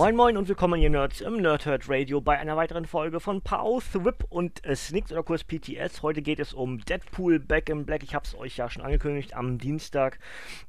Moin 0.00 0.16
Moin 0.16 0.38
und 0.38 0.48
willkommen 0.48 0.80
ihr 0.80 0.88
Nerds 0.88 1.20
im 1.20 1.42
Nerdhurt 1.42 1.86
Radio 1.86 2.22
bei 2.22 2.38
einer 2.38 2.56
weiteren 2.56 2.86
Folge 2.86 3.20
von 3.20 3.42
Pau, 3.42 3.82
Whip 3.92 4.24
und 4.30 4.64
äh, 4.64 4.74
Snicks 4.74 5.12
oder 5.12 5.22
kurz 5.22 5.44
PTS. 5.44 6.02
Heute 6.02 6.22
geht 6.22 6.40
es 6.40 6.54
um 6.54 6.82
Deadpool 6.82 7.38
Back 7.38 7.68
in 7.68 7.84
Black. 7.84 8.02
Ich 8.02 8.14
habe 8.14 8.24
es 8.24 8.34
euch 8.34 8.56
ja 8.56 8.70
schon 8.70 8.82
angekündigt 8.82 9.36
am 9.36 9.58
Dienstag, 9.58 10.18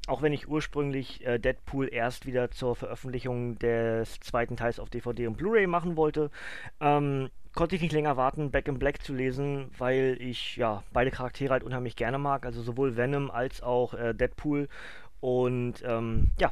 auch 0.08 0.22
wenn 0.22 0.34
ich 0.34 0.50
ursprünglich 0.50 1.26
äh, 1.26 1.40
Deadpool 1.40 1.88
erst 1.94 2.26
wieder 2.26 2.52
zur 2.52 2.76
Veröffentlichung 2.76 3.58
des 3.58 4.20
zweiten 4.20 4.58
Teils 4.58 4.82
auf 4.82 4.90
DVD 4.90 5.28
und 5.28 5.38
Blu-ray 5.38 5.66
machen 5.66 5.96
wollte. 5.96 6.30
Ähm, 6.82 7.30
konnte 7.56 7.78
ich 7.78 7.82
nicht 7.82 7.94
länger 7.94 8.18
warten, 8.18 8.52
Back 8.52 8.68
in 8.68 8.80
Black 8.80 9.02
zu 9.02 9.14
lesen, 9.14 9.72
weil 9.78 10.18
ich 10.20 10.58
ja 10.58 10.84
beide 10.92 11.10
Charaktere 11.10 11.54
halt 11.54 11.64
unheimlich 11.64 11.96
gerne 11.96 12.18
mag, 12.18 12.46
also 12.46 12.62
sowohl 12.62 12.98
Venom 12.98 13.32
als 13.32 13.64
auch 13.64 13.94
äh, 13.94 14.14
Deadpool. 14.14 14.68
Und 15.22 15.84
ähm, 15.86 16.32
ja, 16.38 16.52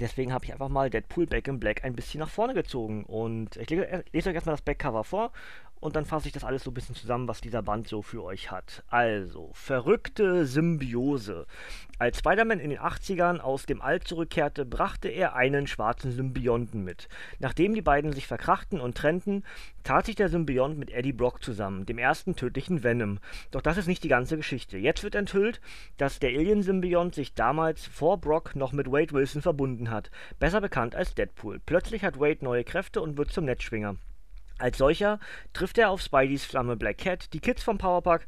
Deswegen 0.00 0.32
habe 0.32 0.44
ich 0.44 0.52
einfach 0.52 0.68
mal 0.68 0.90
Deadpool 0.90 1.26
Back 1.26 1.48
in 1.48 1.58
Black 1.58 1.84
ein 1.84 1.94
bisschen 1.94 2.20
nach 2.20 2.28
vorne 2.28 2.54
gezogen. 2.54 3.04
Und 3.04 3.56
ich 3.56 3.68
lese, 3.70 4.04
lese 4.12 4.30
euch 4.30 4.34
erstmal 4.34 4.54
das 4.54 4.62
Backcover 4.62 5.04
vor 5.04 5.32
und 5.80 5.96
dann 5.96 6.04
fasse 6.04 6.28
ich 6.28 6.32
das 6.32 6.44
alles 6.44 6.64
so 6.64 6.70
ein 6.70 6.74
bisschen 6.74 6.94
zusammen, 6.94 7.28
was 7.28 7.40
dieser 7.40 7.62
Band 7.62 7.88
so 7.88 8.02
für 8.02 8.22
euch 8.24 8.50
hat. 8.50 8.84
Also, 8.88 9.50
verrückte 9.54 10.46
Symbiose. 10.46 11.46
Als 11.98 12.18
Spider-Man 12.18 12.60
in 12.60 12.70
den 12.70 12.78
80ern 12.78 13.40
aus 13.40 13.66
dem 13.66 13.82
All 13.82 14.00
zurückkehrte, 14.00 14.64
brachte 14.64 15.08
er 15.08 15.34
einen 15.34 15.66
schwarzen 15.66 16.12
Symbionten 16.12 16.84
mit. 16.84 17.08
Nachdem 17.38 17.74
die 17.74 17.82
beiden 17.82 18.12
sich 18.12 18.26
verkrachten 18.26 18.80
und 18.80 18.96
trennten, 18.96 19.44
tat 19.84 20.06
sich 20.06 20.14
der 20.14 20.28
Symbiont 20.28 20.78
mit 20.78 20.90
Eddie 20.90 21.12
Brock 21.12 21.42
zusammen, 21.42 21.86
dem 21.86 21.98
ersten 21.98 22.36
tödlichen 22.36 22.82
Venom. 22.82 23.18
Doch 23.50 23.62
das 23.62 23.78
ist 23.78 23.88
nicht 23.88 24.04
die 24.04 24.08
ganze 24.08 24.36
Geschichte. 24.36 24.78
Jetzt 24.78 25.02
wird 25.02 25.14
enthüllt, 25.14 25.60
dass 25.96 26.18
der 26.18 26.30
Alien-Symbiont 26.30 27.14
sich 27.14 27.34
damals 27.34 27.86
vor 27.86 28.18
Brock 28.18 28.54
noch 28.54 28.72
mit 28.72 28.90
Wade 28.92 29.12
Wilson 29.12 29.42
verbunden 29.42 29.90
hat, 29.90 30.10
besser 30.38 30.60
bekannt 30.60 30.94
als 30.94 31.14
Deadpool. 31.14 31.60
Plötzlich 31.64 32.04
hat 32.04 32.20
Wade 32.20 32.44
neue 32.44 32.64
Kräfte 32.64 33.00
und 33.00 33.16
wird 33.16 33.32
zum 33.32 33.44
Netzschwinger. 33.44 33.96
Als 34.58 34.78
solcher 34.78 35.20
trifft 35.52 35.78
er 35.78 35.90
auf 35.90 36.00
Spideys 36.00 36.44
Flamme 36.44 36.76
Black 36.76 36.98
Cat, 36.98 37.32
die 37.32 37.40
Kids 37.40 37.62
vom 37.62 37.78
Powerpack, 37.78 38.26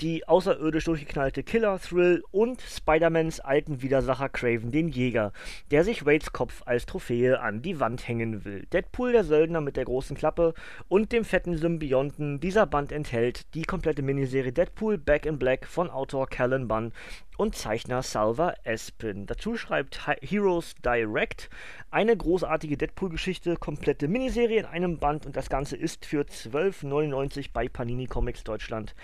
die 0.00 0.26
außerirdisch 0.28 0.84
durchgeknallte 0.84 1.42
Killer 1.42 1.78
Thrill 1.80 2.22
und 2.30 2.60
Spider-Mans 2.60 3.40
alten 3.40 3.82
Widersacher 3.82 4.28
Craven 4.28 4.70
den 4.70 4.88
Jäger, 4.88 5.32
der 5.70 5.84
sich 5.84 6.06
Wades 6.06 6.32
Kopf 6.32 6.62
als 6.66 6.86
Trophäe 6.86 7.40
an 7.40 7.62
die 7.62 7.80
Wand 7.80 8.06
hängen 8.06 8.44
will. 8.44 8.66
Deadpool 8.72 9.12
der 9.12 9.24
Söldner 9.24 9.60
mit 9.60 9.76
der 9.76 9.84
großen 9.84 10.16
Klappe 10.16 10.54
und 10.88 11.12
dem 11.12 11.24
fetten 11.24 11.56
Symbionten. 11.56 12.40
Dieser 12.40 12.66
Band 12.66 12.92
enthält 12.92 13.54
die 13.54 13.62
komplette 13.62 14.02
Miniserie 14.02 14.52
Deadpool 14.52 14.98
Back 14.98 15.26
in 15.26 15.38
Black 15.38 15.66
von 15.66 15.90
Autor 15.90 16.28
Callan 16.28 16.68
Bunn 16.68 16.92
und 17.36 17.54
Zeichner 17.54 18.02
Salva 18.02 18.54
Espin. 18.64 19.26
Dazu 19.26 19.56
schreibt 19.56 20.06
Heroes 20.20 20.74
Direct 20.84 21.48
eine 21.90 22.16
großartige 22.16 22.76
Deadpool-Geschichte, 22.76 23.56
komplette 23.56 24.08
Miniserie 24.08 24.60
in 24.60 24.66
einem 24.66 24.98
Band 24.98 25.26
und 25.26 25.36
das 25.36 25.48
Ganze 25.48 25.76
ist 25.76 26.04
für 26.04 26.22
12,99 26.22 27.50
bei 27.52 27.68
Panini 27.68 28.06
Comics 28.06 28.44
Deutschland 28.44 28.94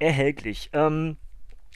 erhältlich. 0.00 0.70
Ähm, 0.72 1.16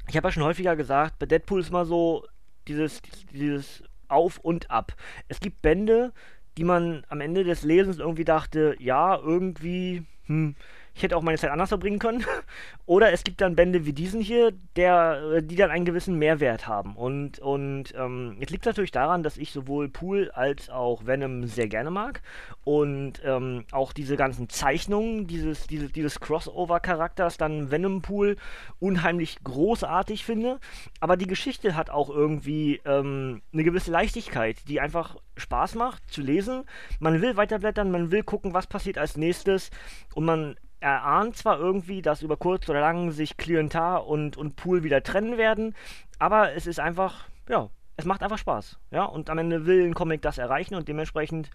ich 0.08 0.16
habe 0.16 0.28
ja 0.28 0.32
schon 0.32 0.42
häufiger 0.42 0.74
gesagt, 0.76 1.18
bei 1.18 1.26
Deadpool 1.26 1.60
ist 1.60 1.70
mal 1.70 1.86
so 1.86 2.26
dieses, 2.66 3.00
dieses 3.32 3.84
Auf 4.08 4.38
und 4.38 4.70
Ab. 4.70 4.94
Es 5.28 5.40
gibt 5.40 5.62
Bände, 5.62 6.12
die 6.56 6.64
man 6.64 7.04
am 7.08 7.20
Ende 7.20 7.44
des 7.44 7.62
Lesens 7.62 7.98
irgendwie 7.98 8.24
dachte, 8.24 8.76
ja, 8.78 9.16
irgendwie, 9.16 10.04
hm, 10.26 10.56
ich 10.94 11.02
hätte 11.02 11.16
auch 11.16 11.22
meine 11.22 11.38
Zeit 11.38 11.50
anders 11.50 11.70
verbringen 11.70 11.98
können. 11.98 12.24
Oder 12.86 13.12
es 13.12 13.24
gibt 13.24 13.40
dann 13.40 13.56
Bände 13.56 13.84
wie 13.84 13.92
diesen 13.92 14.20
hier, 14.20 14.52
der, 14.76 15.20
äh, 15.36 15.42
die 15.42 15.56
dann 15.56 15.70
einen 15.70 15.84
gewissen 15.84 16.18
Mehrwert 16.18 16.68
haben. 16.68 16.94
Und, 16.94 17.40
und 17.40 17.92
ähm, 17.96 18.36
jetzt 18.38 18.50
liegt 18.50 18.64
es 18.64 18.70
natürlich 18.70 18.92
daran, 18.92 19.22
dass 19.22 19.36
ich 19.36 19.50
sowohl 19.50 19.88
Pool 19.88 20.30
als 20.32 20.70
auch 20.70 21.04
Venom 21.04 21.46
sehr 21.46 21.66
gerne 21.66 21.90
mag. 21.90 22.22
Und 22.62 23.20
ähm, 23.24 23.64
auch 23.72 23.92
diese 23.92 24.16
ganzen 24.16 24.48
Zeichnungen 24.48 25.26
dieses, 25.26 25.66
dieses, 25.66 25.90
dieses 25.92 26.20
Crossover-Charakters, 26.20 27.38
dann 27.38 27.72
Venom 27.72 28.00
Pool, 28.00 28.36
unheimlich 28.78 29.42
großartig 29.42 30.24
finde. 30.24 30.60
Aber 31.00 31.16
die 31.16 31.26
Geschichte 31.26 31.74
hat 31.74 31.90
auch 31.90 32.08
irgendwie 32.08 32.80
ähm, 32.84 33.42
eine 33.52 33.64
gewisse 33.64 33.90
Leichtigkeit, 33.90 34.58
die 34.68 34.80
einfach 34.80 35.16
Spaß 35.36 35.74
macht 35.74 36.08
zu 36.10 36.22
lesen. 36.22 36.64
Man 37.00 37.20
will 37.20 37.36
weiterblättern, 37.36 37.90
man 37.90 38.12
will 38.12 38.22
gucken, 38.22 38.54
was 38.54 38.68
passiert 38.68 38.98
als 38.98 39.16
nächstes. 39.16 39.70
Und 40.14 40.24
man 40.24 40.56
erahnt 40.84 41.36
zwar 41.36 41.58
irgendwie, 41.58 42.02
dass 42.02 42.22
über 42.22 42.36
kurz 42.36 42.68
oder 42.68 42.80
lang 42.80 43.10
sich 43.10 43.38
Klientar 43.38 44.06
und, 44.06 44.36
und 44.36 44.54
Pool 44.56 44.84
wieder 44.84 45.02
trennen 45.02 45.38
werden, 45.38 45.74
aber 46.18 46.52
es 46.52 46.66
ist 46.66 46.78
einfach, 46.78 47.26
ja, 47.48 47.70
es 47.96 48.04
macht 48.04 48.22
einfach 48.22 48.38
Spaß. 48.38 48.78
Ja, 48.90 49.04
und 49.04 49.30
am 49.30 49.38
Ende 49.38 49.64
will 49.66 49.84
ein 49.84 49.94
Comic 49.94 50.20
das 50.20 50.36
erreichen 50.36 50.74
und 50.74 50.86
dementsprechend, 50.86 51.50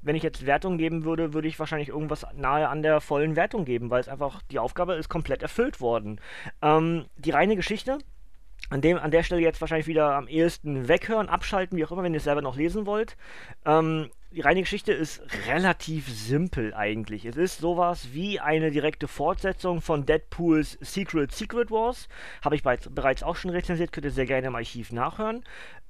wenn 0.00 0.16
ich 0.16 0.22
jetzt 0.24 0.46
Wertung 0.46 0.78
geben 0.78 1.04
würde, 1.04 1.32
würde 1.32 1.46
ich 1.46 1.60
wahrscheinlich 1.60 1.90
irgendwas 1.90 2.26
nahe 2.34 2.68
an 2.68 2.82
der 2.82 3.00
vollen 3.00 3.36
Wertung 3.36 3.64
geben, 3.64 3.88
weil 3.90 4.00
es 4.00 4.08
einfach, 4.08 4.42
die 4.50 4.58
Aufgabe 4.58 4.94
ist 4.94 5.08
komplett 5.08 5.42
erfüllt 5.42 5.80
worden. 5.80 6.20
Ähm, 6.60 7.06
die 7.16 7.30
reine 7.30 7.54
Geschichte, 7.54 7.98
an, 8.70 8.80
dem, 8.80 8.98
an 8.98 9.12
der 9.12 9.22
Stelle 9.22 9.42
jetzt 9.42 9.60
wahrscheinlich 9.60 9.86
wieder 9.86 10.16
am 10.16 10.26
ehesten 10.26 10.88
weghören, 10.88 11.28
abschalten, 11.28 11.78
wie 11.78 11.84
auch 11.84 11.92
immer, 11.92 12.02
wenn 12.02 12.14
ihr 12.14 12.18
es 12.18 12.24
selber 12.24 12.42
noch 12.42 12.56
lesen 12.56 12.86
wollt. 12.86 13.16
Ähm, 13.64 14.10
die 14.34 14.40
reine 14.40 14.60
Geschichte 14.60 14.92
ist 14.92 15.22
relativ 15.46 16.08
simpel 16.08 16.74
eigentlich. 16.74 17.24
Es 17.24 17.36
ist 17.36 17.58
sowas 17.58 18.08
wie 18.12 18.40
eine 18.40 18.70
direkte 18.70 19.08
Fortsetzung 19.08 19.80
von 19.80 20.06
Deadpools 20.06 20.78
Secret 20.80 21.32
Secret 21.32 21.70
Wars. 21.70 22.08
Habe 22.42 22.56
ich 22.56 22.62
bereits 22.62 23.22
auch 23.22 23.36
schon 23.36 23.50
rezensiert, 23.50 23.92
könnt 23.92 24.06
ihr 24.06 24.10
sehr 24.10 24.26
gerne 24.26 24.46
im 24.46 24.54
Archiv 24.54 24.92
nachhören. 24.92 25.44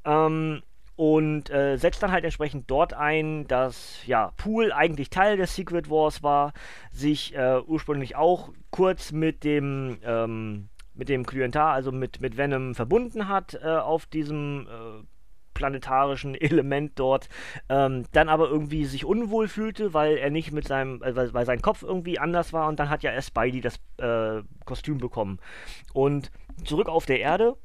Ähm, 0.04 0.62
und 0.96 1.50
äh, 1.50 1.76
setzt 1.78 2.02
dann 2.02 2.12
halt 2.12 2.24
entsprechend 2.24 2.70
dort 2.70 2.92
ein, 2.92 3.46
dass 3.46 4.06
ja 4.06 4.32
Pool 4.36 4.72
eigentlich 4.72 5.08
Teil 5.08 5.36
des 5.36 5.54
Secret 5.54 5.88
Wars 5.88 6.22
war, 6.22 6.52
sich 6.90 7.34
äh, 7.34 7.60
ursprünglich 7.66 8.16
auch 8.16 8.50
kurz 8.70 9.10
mit 9.12 9.44
dem 9.44 9.98
ähm, 10.04 10.68
mit 10.94 11.08
dem 11.08 11.24
Klientar, 11.24 11.72
also 11.72 11.90
mit, 11.90 12.20
mit 12.20 12.36
Venom 12.36 12.74
verbunden 12.74 13.28
hat 13.28 13.58
äh, 13.62 13.66
auf 13.66 14.04
diesem 14.04 14.66
äh, 14.68 15.04
planetarischen 15.62 16.34
Element 16.34 16.92
dort, 16.96 17.28
ähm, 17.68 18.04
dann 18.12 18.28
aber 18.28 18.48
irgendwie 18.48 18.84
sich 18.84 19.04
unwohl 19.04 19.46
fühlte, 19.46 19.94
weil 19.94 20.16
er 20.16 20.30
nicht 20.30 20.50
mit 20.50 20.66
seinem, 20.66 21.00
äh, 21.02 21.14
weil, 21.14 21.32
weil, 21.32 21.46
sein 21.46 21.62
Kopf 21.62 21.82
irgendwie 21.84 22.18
anders 22.18 22.52
war 22.52 22.68
und 22.68 22.80
dann 22.80 22.90
hat 22.90 23.04
ja 23.04 23.12
erst 23.12 23.28
Spidey 23.28 23.60
das 23.60 23.76
äh, 23.98 24.42
Kostüm 24.64 24.98
bekommen. 24.98 25.38
Und 25.92 26.32
zurück 26.64 26.88
auf 26.88 27.06
der 27.06 27.20
Erde 27.20 27.56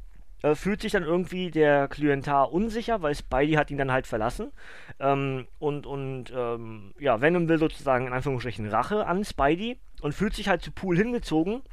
äh, 0.44 0.53
fühlt 0.53 0.81
sich 0.81 0.91
dann 0.91 1.03
irgendwie 1.03 1.50
der 1.50 1.88
Klientar 1.88 2.53
unsicher, 2.53 3.02
weil 3.02 3.16
Spidey 3.16 3.53
hat 3.53 3.72
ihn 3.72 3.80
dann 3.80 3.91
halt 3.91 4.06
verlassen. 4.06 4.52
Ähm, 5.00 5.47
und 5.57 5.88
und 5.88 6.31
ähm, 6.36 6.94
ja, 7.00 7.19
Venom 7.19 7.50
will 7.50 7.57
sozusagen 7.57 8.06
in 8.06 8.13
Anführungsstrichen 8.13 8.69
Rache 8.69 9.07
an 9.07 9.25
Spidey 9.25 9.80
und 10.02 10.13
fühlt 10.13 10.36
sich 10.36 10.47
halt 10.47 10.62
zu 10.62 10.72
Pool 10.72 10.97
hingezogen. 10.97 11.63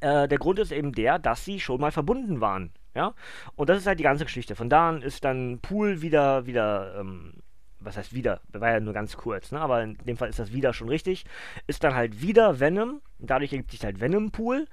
Äh, 0.00 0.26
der 0.26 0.38
Grund 0.38 0.58
ist 0.58 0.72
eben 0.72 0.92
der, 0.92 1.20
dass 1.20 1.44
sie 1.44 1.60
schon 1.60 1.80
mal 1.80 1.92
verbunden 1.92 2.40
waren. 2.40 2.72
Ja? 2.94 3.14
Und 3.56 3.68
das 3.68 3.78
ist 3.78 3.86
halt 3.86 3.98
die 3.98 4.04
ganze 4.04 4.24
Geschichte. 4.24 4.56
Von 4.56 4.70
da 4.70 4.88
an 4.88 5.02
ist 5.02 5.24
dann 5.24 5.60
Pool 5.60 6.02
wieder, 6.02 6.46
wieder, 6.46 6.96
ähm, 6.98 7.34
was 7.80 7.96
heißt 7.96 8.14
wieder? 8.14 8.40
War 8.52 8.70
ja 8.70 8.80
nur 8.80 8.94
ganz 8.94 9.16
kurz, 9.16 9.50
ne? 9.50 9.60
Aber 9.60 9.82
in 9.82 9.96
dem 9.98 10.16
Fall 10.16 10.28
ist 10.28 10.38
das 10.38 10.52
wieder 10.52 10.72
schon 10.72 10.88
richtig. 10.88 11.24
Ist 11.66 11.84
dann 11.84 11.94
halt 11.94 12.22
wieder 12.22 12.60
Venom. 12.60 13.00
Dadurch 13.18 13.52
ergibt 13.52 13.72
sich 13.72 13.84
halt 13.84 14.00
Venom 14.00 14.30
Pool. 14.30 14.66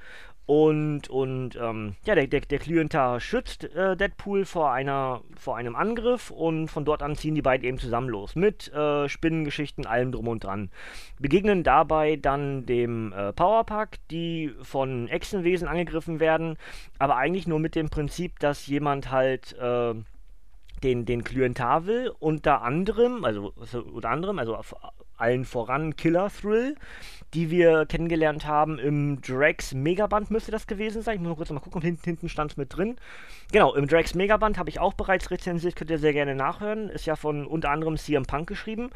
Und, 0.49 1.11
und 1.11 1.59
ähm, 1.61 1.95
ja, 2.05 2.15
der, 2.15 2.25
der, 2.25 2.41
der 2.41 2.57
Klientar 2.57 3.19
schützt 3.19 3.65
äh, 3.65 3.95
Deadpool 3.95 4.45
vor, 4.45 4.71
einer, 4.71 5.21
vor 5.37 5.57
einem 5.57 5.75
Angriff 5.75 6.31
und 6.31 6.69
von 6.69 6.85
dort 6.85 7.03
an 7.03 7.15
ziehen 7.15 7.35
die 7.35 7.43
beiden 7.43 7.67
eben 7.67 7.77
zusammen 7.77 8.09
los. 8.09 8.35
Mit 8.35 8.73
äh, 8.73 9.07
Spinnengeschichten, 9.07 9.85
allem 9.85 10.11
drum 10.11 10.27
und 10.27 10.43
dran. 10.43 10.71
Begegnen 11.19 11.61
dabei 11.61 12.15
dann 12.15 12.65
dem 12.65 13.13
äh, 13.13 13.31
Powerpack, 13.31 13.99
die 14.09 14.51
von 14.63 15.07
Echsenwesen 15.07 15.67
angegriffen 15.67 16.19
werden, 16.19 16.57
aber 16.97 17.15
eigentlich 17.17 17.45
nur 17.45 17.59
mit 17.59 17.75
dem 17.75 17.91
Prinzip, 17.91 18.39
dass 18.39 18.65
jemand 18.65 19.11
halt 19.11 19.55
äh, 19.59 19.93
den, 20.81 21.05
den 21.05 21.23
Klientar 21.23 21.85
will, 21.85 22.11
unter 22.17 22.63
anderem, 22.63 23.23
also 23.23 23.53
unter 23.93 24.09
anderem, 24.09 24.39
also 24.39 24.57
allen 25.19 25.45
voran 25.45 25.95
Killer 25.95 26.29
Thrill, 26.29 26.75
die 27.33 27.51
wir 27.51 27.85
kennengelernt 27.85 28.47
haben 28.47 28.79
im 28.79 29.21
Drax 29.21 29.73
Megaband 29.73 30.31
müsste 30.31 30.51
das 30.51 30.65
gewesen 30.65 31.01
sein. 31.01 31.15
Ich 31.15 31.21
muss 31.21 31.29
mal 31.29 31.35
kurz 31.35 31.49
mal 31.51 31.59
gucken, 31.59 31.81
hinten, 31.81 32.03
hinten 32.03 32.29
stand 32.29 32.51
es 32.51 32.57
mit 32.57 32.75
drin. 32.75 32.95
Genau, 33.51 33.75
im 33.75 33.87
Drax 33.87 34.15
Megaband 34.15 34.57
habe 34.57 34.69
ich 34.69 34.79
auch 34.79 34.93
bereits 34.93 35.29
rezensiert, 35.29 35.75
könnt 35.75 35.91
ihr 35.91 35.99
sehr 35.99 36.13
gerne 36.13 36.35
nachhören. 36.35 36.89
Ist 36.89 37.05
ja 37.05 37.15
von 37.15 37.45
unter 37.45 37.69
anderem 37.69 37.97
CM 37.97 38.25
Punk 38.25 38.47
geschrieben, 38.47 38.89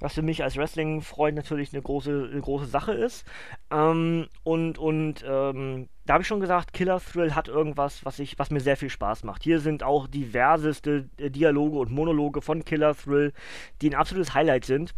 was 0.00 0.14
für 0.14 0.22
mich 0.22 0.42
als 0.42 0.56
Wrestling-Freund 0.56 1.36
natürlich 1.36 1.72
eine 1.72 1.82
große, 1.82 2.28
eine 2.30 2.40
große 2.40 2.66
Sache 2.66 2.92
ist. 2.92 3.24
Ähm, 3.70 4.26
und 4.44 4.78
und 4.78 5.24
ähm, 5.26 5.88
da 6.04 6.14
habe 6.14 6.22
ich 6.22 6.28
schon 6.28 6.40
gesagt, 6.40 6.72
Killer 6.72 7.00
Thrill 7.00 7.34
hat 7.34 7.48
irgendwas, 7.48 8.04
was, 8.04 8.18
ich, 8.18 8.38
was 8.38 8.50
mir 8.50 8.60
sehr 8.60 8.78
viel 8.78 8.88
Spaß 8.88 9.24
macht. 9.24 9.42
Hier 9.42 9.60
sind 9.60 9.82
auch 9.82 10.06
diverseste 10.06 11.08
äh, 11.18 11.30
Dialoge 11.30 11.78
und 11.78 11.90
Monologe 11.90 12.40
von 12.40 12.64
Killer 12.64 12.96
Thrill, 12.96 13.32
die 13.82 13.90
ein 13.90 13.94
absolutes 13.94 14.32
Highlight 14.32 14.64
sind. 14.64 14.94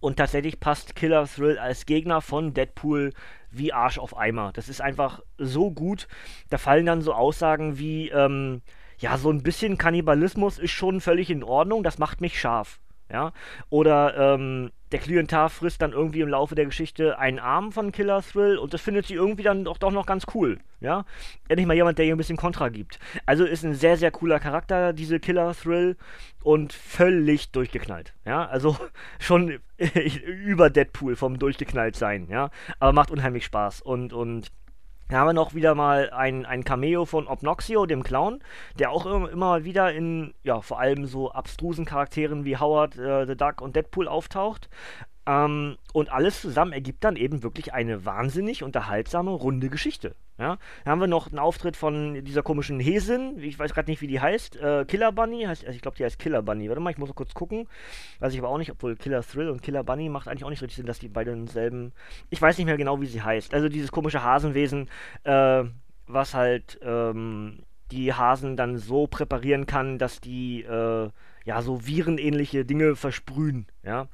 Und 0.00 0.16
tatsächlich 0.16 0.60
passt 0.60 0.96
Killer 0.96 1.26
Thrill 1.26 1.58
als 1.58 1.86
Gegner 1.86 2.20
von 2.22 2.54
Deadpool 2.54 3.12
wie 3.50 3.72
Arsch 3.72 3.98
auf 3.98 4.16
Eimer. 4.16 4.52
Das 4.54 4.68
ist 4.68 4.80
einfach 4.80 5.22
so 5.36 5.70
gut. 5.70 6.08
Da 6.48 6.58
fallen 6.58 6.86
dann 6.86 7.02
so 7.02 7.12
Aussagen 7.12 7.78
wie, 7.78 8.08
ähm, 8.08 8.62
ja, 8.98 9.18
so 9.18 9.30
ein 9.30 9.42
bisschen 9.42 9.78
Kannibalismus 9.78 10.58
ist 10.58 10.72
schon 10.72 11.00
völlig 11.00 11.30
in 11.30 11.44
Ordnung, 11.44 11.82
das 11.82 11.98
macht 11.98 12.20
mich 12.20 12.40
scharf. 12.40 12.80
Ja? 13.12 13.32
Oder 13.68 14.34
ähm, 14.34 14.70
der 14.92 15.00
Klientar 15.00 15.50
frisst 15.50 15.82
dann 15.82 15.92
irgendwie 15.92 16.20
im 16.20 16.28
Laufe 16.28 16.54
der 16.54 16.64
Geschichte 16.64 17.18
einen 17.18 17.38
Arm 17.38 17.72
von 17.72 17.92
Killer 17.92 18.22
Thrill 18.22 18.58
und 18.58 18.74
das 18.74 18.80
findet 18.80 19.06
sie 19.06 19.14
irgendwie 19.14 19.42
dann 19.42 19.64
doch, 19.64 19.78
doch 19.78 19.92
noch 19.92 20.06
ganz 20.06 20.26
cool. 20.34 20.58
Ja? 20.80 21.04
Endlich 21.48 21.66
mal 21.66 21.74
jemand, 21.74 21.98
der 21.98 22.06
ihr 22.06 22.14
ein 22.14 22.18
bisschen 22.18 22.36
Kontra 22.36 22.68
gibt. 22.68 22.98
Also 23.26 23.44
ist 23.44 23.64
ein 23.64 23.74
sehr, 23.74 23.96
sehr 23.96 24.10
cooler 24.10 24.40
Charakter, 24.40 24.92
diese 24.92 25.20
Killer 25.20 25.54
Thrill 25.54 25.96
und 26.42 26.72
völlig 26.72 27.52
durchgeknallt. 27.52 28.14
Ja? 28.24 28.46
Also 28.46 28.76
schon 29.18 29.60
über 29.78 30.70
Deadpool 30.70 31.16
vom 31.16 31.38
durchgeknallt 31.38 31.96
sein. 31.96 32.28
Ja? 32.30 32.50
Aber 32.78 32.92
macht 32.92 33.10
unheimlich 33.10 33.44
Spaß 33.44 33.82
und, 33.82 34.12
und 34.12 34.50
da 35.10 35.18
haben 35.18 35.26
wir 35.26 35.32
noch 35.32 35.54
wieder 35.54 35.74
mal 35.74 36.10
ein, 36.10 36.46
ein 36.46 36.62
Cameo 36.62 37.04
von 37.04 37.26
Obnoxio, 37.26 37.84
dem 37.84 38.04
Clown, 38.04 38.38
der 38.78 38.92
auch 38.92 39.06
immer, 39.06 39.30
immer 39.30 39.64
wieder 39.64 39.92
in, 39.92 40.34
ja, 40.44 40.60
vor 40.60 40.78
allem 40.78 41.06
so 41.06 41.32
abstrusen 41.32 41.84
Charakteren 41.84 42.44
wie 42.44 42.56
Howard, 42.56 42.96
äh, 42.96 43.26
The 43.26 43.36
Duck 43.36 43.60
und 43.60 43.74
Deadpool 43.74 44.06
auftaucht. 44.06 44.68
Ähm, 45.26 45.76
und 45.92 46.10
alles 46.10 46.40
zusammen 46.40 46.72
ergibt 46.72 47.04
dann 47.04 47.16
eben 47.16 47.42
wirklich 47.42 47.72
eine 47.74 48.04
wahnsinnig 48.04 48.62
unterhaltsame, 48.62 49.30
runde 49.30 49.68
Geschichte. 49.68 50.14
Ja? 50.38 50.56
Dann 50.84 50.92
haben 50.92 51.00
wir 51.00 51.06
noch 51.06 51.28
einen 51.28 51.38
Auftritt 51.38 51.76
von 51.76 52.24
dieser 52.24 52.42
komischen 52.42 52.80
Hesin, 52.80 53.38
ich 53.38 53.58
weiß 53.58 53.74
gerade 53.74 53.90
nicht, 53.90 54.00
wie 54.00 54.06
die 54.06 54.20
heißt, 54.20 54.56
äh, 54.56 54.84
Killer 54.86 55.12
Bunny, 55.12 55.44
heißt, 55.44 55.64
also 55.66 55.76
ich 55.76 55.82
glaube, 55.82 55.98
die 55.98 56.04
heißt 56.04 56.18
Killer 56.18 56.42
Bunny. 56.42 56.68
Warte 56.68 56.80
mal, 56.80 56.90
ich 56.90 56.98
muss 56.98 57.10
noch 57.10 57.16
kurz 57.16 57.34
gucken. 57.34 57.68
Weiß 58.18 58.32
ich 58.32 58.38
aber 58.38 58.48
auch 58.48 58.58
nicht, 58.58 58.70
obwohl 58.70 58.96
Killer 58.96 59.22
Thrill 59.22 59.50
und 59.50 59.62
Killer 59.62 59.84
Bunny 59.84 60.08
macht 60.08 60.26
eigentlich 60.26 60.44
auch 60.44 60.50
nicht 60.50 60.62
richtig 60.62 60.76
Sinn, 60.76 60.86
dass 60.86 60.98
die 60.98 61.08
beide 61.08 61.32
denselben. 61.32 61.92
Ich 62.30 62.40
weiß 62.40 62.56
nicht 62.56 62.66
mehr 62.66 62.78
genau, 62.78 63.00
wie 63.00 63.06
sie 63.06 63.22
heißt. 63.22 63.52
Also 63.52 63.68
dieses 63.68 63.92
komische 63.92 64.22
Hasenwesen, 64.22 64.88
äh, 65.24 65.64
was 66.06 66.34
halt 66.34 66.80
ähm, 66.82 67.60
die 67.90 68.14
Hasen 68.14 68.56
dann 68.56 68.78
so 68.78 69.06
präparieren 69.06 69.66
kann, 69.66 69.98
dass 69.98 70.20
die 70.20 70.62
äh, 70.62 71.10
ja 71.44 71.62
so 71.62 71.86
virenähnliche 71.86 72.64
Dinge 72.64 72.96
versprühen. 72.96 73.66
Ja. 73.82 74.08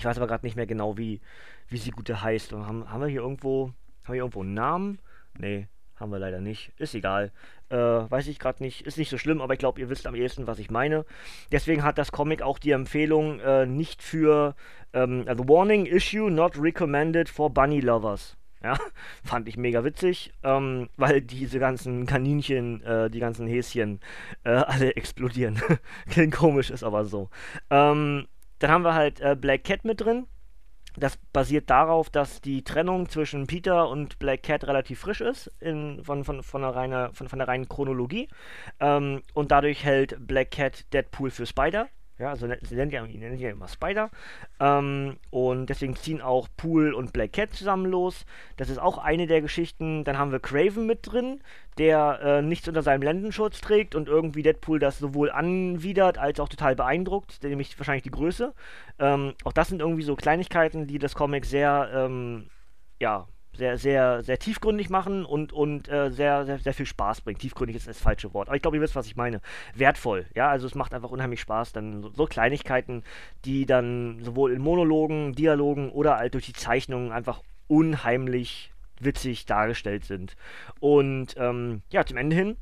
Ich 0.00 0.06
weiß 0.06 0.16
aber 0.16 0.28
gerade 0.28 0.46
nicht 0.46 0.56
mehr 0.56 0.66
genau, 0.66 0.96
wie, 0.96 1.20
wie 1.68 1.76
sie 1.76 1.90
gute 1.90 2.22
heißt. 2.22 2.54
Und 2.54 2.66
haben, 2.66 2.90
haben 2.90 3.02
wir 3.02 3.08
hier 3.08 3.20
irgendwo, 3.20 3.74
haben 4.04 4.14
wir 4.14 4.20
irgendwo 4.20 4.40
einen 4.40 4.54
Namen? 4.54 4.98
Nee, 5.38 5.68
haben 5.96 6.10
wir 6.10 6.18
leider 6.18 6.40
nicht. 6.40 6.72
Ist 6.78 6.94
egal. 6.94 7.32
Äh, 7.68 7.76
weiß 7.76 8.26
ich 8.28 8.38
gerade 8.38 8.62
nicht. 8.62 8.86
Ist 8.86 8.96
nicht 8.96 9.10
so 9.10 9.18
schlimm, 9.18 9.42
aber 9.42 9.52
ich 9.52 9.58
glaube, 9.58 9.78
ihr 9.78 9.90
wisst 9.90 10.06
am 10.06 10.14
ehesten, 10.14 10.46
was 10.46 10.58
ich 10.58 10.70
meine. 10.70 11.04
Deswegen 11.52 11.84
hat 11.84 11.98
das 11.98 12.12
Comic 12.12 12.40
auch 12.40 12.58
die 12.58 12.70
Empfehlung 12.70 13.40
äh, 13.40 13.66
nicht 13.66 14.02
für, 14.02 14.54
ähm, 14.94 15.24
also 15.26 15.46
Warning 15.46 15.84
Issue 15.84 16.30
not 16.30 16.58
recommended 16.58 17.28
for 17.28 17.50
Bunny 17.50 17.80
Lovers. 17.80 18.38
Ja, 18.62 18.78
fand 19.24 19.48
ich 19.48 19.56
mega 19.56 19.84
witzig, 19.84 20.34
ähm, 20.42 20.90
weil 20.98 21.22
diese 21.22 21.58
ganzen 21.58 22.04
Kaninchen, 22.04 22.82
äh, 22.82 23.08
die 23.08 23.18
ganzen 23.18 23.46
Häschen, 23.46 24.00
äh, 24.44 24.50
alle 24.50 24.96
explodieren. 24.96 25.62
Klingt 26.10 26.34
komisch, 26.34 26.70
ist 26.70 26.84
aber 26.84 27.06
so. 27.06 27.30
Ähm, 27.70 28.26
dann 28.60 28.70
haben 28.70 28.84
wir 28.84 28.94
halt 28.94 29.20
äh, 29.20 29.36
Black 29.38 29.64
Cat 29.64 29.84
mit 29.84 30.00
drin. 30.00 30.26
Das 30.96 31.16
basiert 31.32 31.70
darauf, 31.70 32.10
dass 32.10 32.40
die 32.40 32.62
Trennung 32.62 33.08
zwischen 33.08 33.46
Peter 33.46 33.88
und 33.88 34.18
Black 34.18 34.42
Cat 34.42 34.64
relativ 34.66 35.00
frisch 35.00 35.20
ist, 35.20 35.50
in, 35.60 36.02
von, 36.04 36.24
von, 36.24 36.42
von, 36.42 36.62
der 36.62 36.74
reine, 36.74 37.10
von, 37.14 37.28
von 37.28 37.38
der 37.38 37.48
reinen 37.48 37.68
Chronologie. 37.68 38.28
Ähm, 38.80 39.22
und 39.34 39.50
dadurch 39.50 39.84
hält 39.84 40.16
Black 40.26 40.52
Cat 40.52 40.92
Deadpool 40.92 41.30
für 41.30 41.46
Spider. 41.46 41.88
Ja, 42.20 42.28
also 42.28 42.46
sie 42.60 42.74
nennen 42.74 42.90
ja, 42.90 43.02
nennen 43.02 43.38
ja 43.38 43.48
immer 43.48 43.66
Spider. 43.66 44.10
Ähm, 44.60 45.16
und 45.30 45.66
deswegen 45.66 45.96
ziehen 45.96 46.20
auch 46.20 46.48
Pool 46.58 46.92
und 46.92 47.14
Black 47.14 47.32
Cat 47.32 47.54
zusammen 47.54 47.86
los. 47.86 48.26
Das 48.58 48.68
ist 48.68 48.78
auch 48.78 48.98
eine 48.98 49.26
der 49.26 49.40
Geschichten. 49.40 50.04
Dann 50.04 50.18
haben 50.18 50.30
wir 50.30 50.38
Craven 50.38 50.86
mit 50.86 51.10
drin, 51.10 51.40
der 51.78 52.20
äh, 52.22 52.42
nichts 52.42 52.68
unter 52.68 52.82
seinem 52.82 53.00
Lendenschutz 53.00 53.62
trägt 53.62 53.94
und 53.94 54.06
irgendwie 54.06 54.42
Deadpool 54.42 54.78
das 54.78 54.98
sowohl 54.98 55.30
anwidert 55.30 56.18
als 56.18 56.40
auch 56.40 56.50
total 56.50 56.76
beeindruckt, 56.76 57.42
nämlich 57.42 57.78
wahrscheinlich 57.78 58.02
die 58.02 58.10
Größe. 58.10 58.52
Ähm, 58.98 59.32
auch 59.44 59.54
das 59.54 59.68
sind 59.68 59.80
irgendwie 59.80 60.02
so 60.02 60.14
Kleinigkeiten, 60.14 60.86
die 60.86 60.98
das 60.98 61.14
Comic 61.14 61.46
sehr, 61.46 61.90
ähm, 61.94 62.50
ja, 63.00 63.26
sehr, 63.56 63.78
sehr, 63.78 64.22
sehr 64.22 64.38
tiefgründig 64.38 64.90
machen 64.90 65.24
und, 65.24 65.52
und 65.52 65.88
äh, 65.88 66.10
sehr, 66.10 66.44
sehr, 66.44 66.58
sehr 66.58 66.74
viel 66.74 66.86
Spaß 66.86 67.20
bringt. 67.22 67.40
Tiefgründig 67.40 67.76
ist 67.76 67.88
das 67.88 68.00
falsche 68.00 68.32
Wort, 68.32 68.48
aber 68.48 68.56
ich 68.56 68.62
glaube, 68.62 68.76
ihr 68.76 68.82
wisst, 68.82 68.96
was 68.96 69.06
ich 69.06 69.16
meine. 69.16 69.40
Wertvoll, 69.74 70.26
ja, 70.34 70.48
also 70.48 70.66
es 70.66 70.74
macht 70.74 70.94
einfach 70.94 71.10
unheimlich 71.10 71.40
Spaß, 71.40 71.72
dann 71.72 72.02
so, 72.02 72.10
so 72.10 72.26
Kleinigkeiten, 72.26 73.02
die 73.44 73.66
dann 73.66 74.20
sowohl 74.22 74.52
in 74.52 74.62
Monologen, 74.62 75.34
Dialogen 75.34 75.90
oder 75.90 76.16
halt 76.16 76.34
durch 76.34 76.46
die 76.46 76.52
Zeichnungen 76.52 77.12
einfach 77.12 77.42
unheimlich 77.68 78.72
witzig 79.00 79.46
dargestellt 79.46 80.04
sind. 80.04 80.36
Und 80.78 81.34
ähm, 81.36 81.82
ja, 81.90 82.04
zum 82.04 82.18
Ende 82.18 82.36
hin 82.36 82.56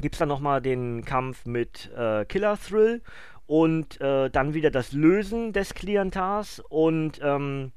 gibt 0.00 0.14
es 0.14 0.18
dann 0.18 0.28
nochmal 0.28 0.60
den 0.60 1.04
Kampf 1.04 1.46
mit 1.46 1.90
äh, 1.96 2.24
Killer 2.24 2.58
Thrill 2.58 3.02
und 3.46 4.00
äh, 4.00 4.28
dann 4.30 4.54
wieder 4.54 4.70
das 4.70 4.92
Lösen 4.92 5.52
des 5.52 5.74
Klientars 5.74 6.60
und 6.68 7.20
ähm, 7.22 7.72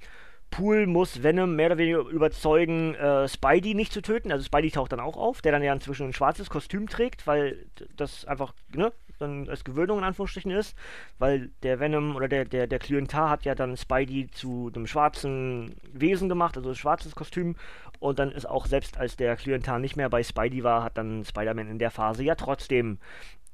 Pool 0.52 0.86
muss 0.86 1.24
Venom 1.24 1.56
mehr 1.56 1.68
oder 1.68 1.78
weniger 1.78 2.00
überzeugen, 2.02 2.94
äh, 2.96 3.28
Spidey 3.28 3.74
nicht 3.74 3.94
zu 3.94 4.02
töten. 4.02 4.32
Also 4.32 4.46
Spidey 4.46 4.70
taucht 4.70 4.92
dann 4.92 5.00
auch 5.00 5.18
auf, 5.18 5.42
der 5.42 5.54
dann 5.54 5.64
ja 5.64 5.74
inzwischen 5.74 6.08
ein 6.08 6.14
schwarzes 6.14 6.50
Kostüm 6.50 6.88
trägt, 6.88 7.26
weil 7.26 7.66
das 7.96 8.26
einfach, 8.26 8.54
ne, 8.76 8.92
dann 9.18 9.48
als 9.50 9.64
Gewöhnung 9.64 10.00
in 10.00 10.04
Anführungsstrichen 10.04 10.52
ist, 10.52 10.76
weil 11.20 11.52
der 11.64 11.80
Venom 11.80 12.16
oder 12.16 12.28
der, 12.28 12.46
der, 12.46 12.68
der 12.68 12.80
Klientar 12.80 13.30
hat 13.30 13.46
ja 13.46 13.56
dann 13.56 13.78
Spidey 13.78 14.30
zu 14.32 14.72
einem 14.76 14.88
schwarzen 14.88 15.76
Wesen 15.94 16.28
gemacht, 16.28 16.58
also 16.58 16.70
ein 16.70 16.76
schwarzes 16.76 17.16
Kostüm. 17.16 17.56
Und 18.00 18.20
dann 18.20 18.32
ist 18.32 18.50
auch 18.50 18.66
selbst 18.66 18.98
als 18.98 19.16
der 19.16 19.36
Klientar 19.38 19.80
nicht 19.80 19.96
mehr 19.96 20.10
bei 20.10 20.24
Spidey 20.24 20.64
war, 20.64 20.84
hat 20.84 20.98
dann 20.98 21.24
Spider-Man 21.24 21.70
in 21.70 21.80
der 21.80 21.92
Phase 21.92 22.24
ja 22.24 22.36
trotzdem, 22.36 22.98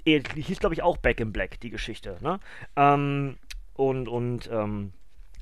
hieß 0.05 0.59
glaube 0.59 0.73
ich 0.73 0.81
auch 0.81 0.97
Back 0.97 1.19
in 1.19 1.31
Black, 1.31 1.59
die 1.59 1.69
Geschichte, 1.69 2.17
ne? 2.21 2.39
Ähm, 2.75 3.37
und, 3.73 4.07
und, 4.07 4.49
ähm, 4.51 4.93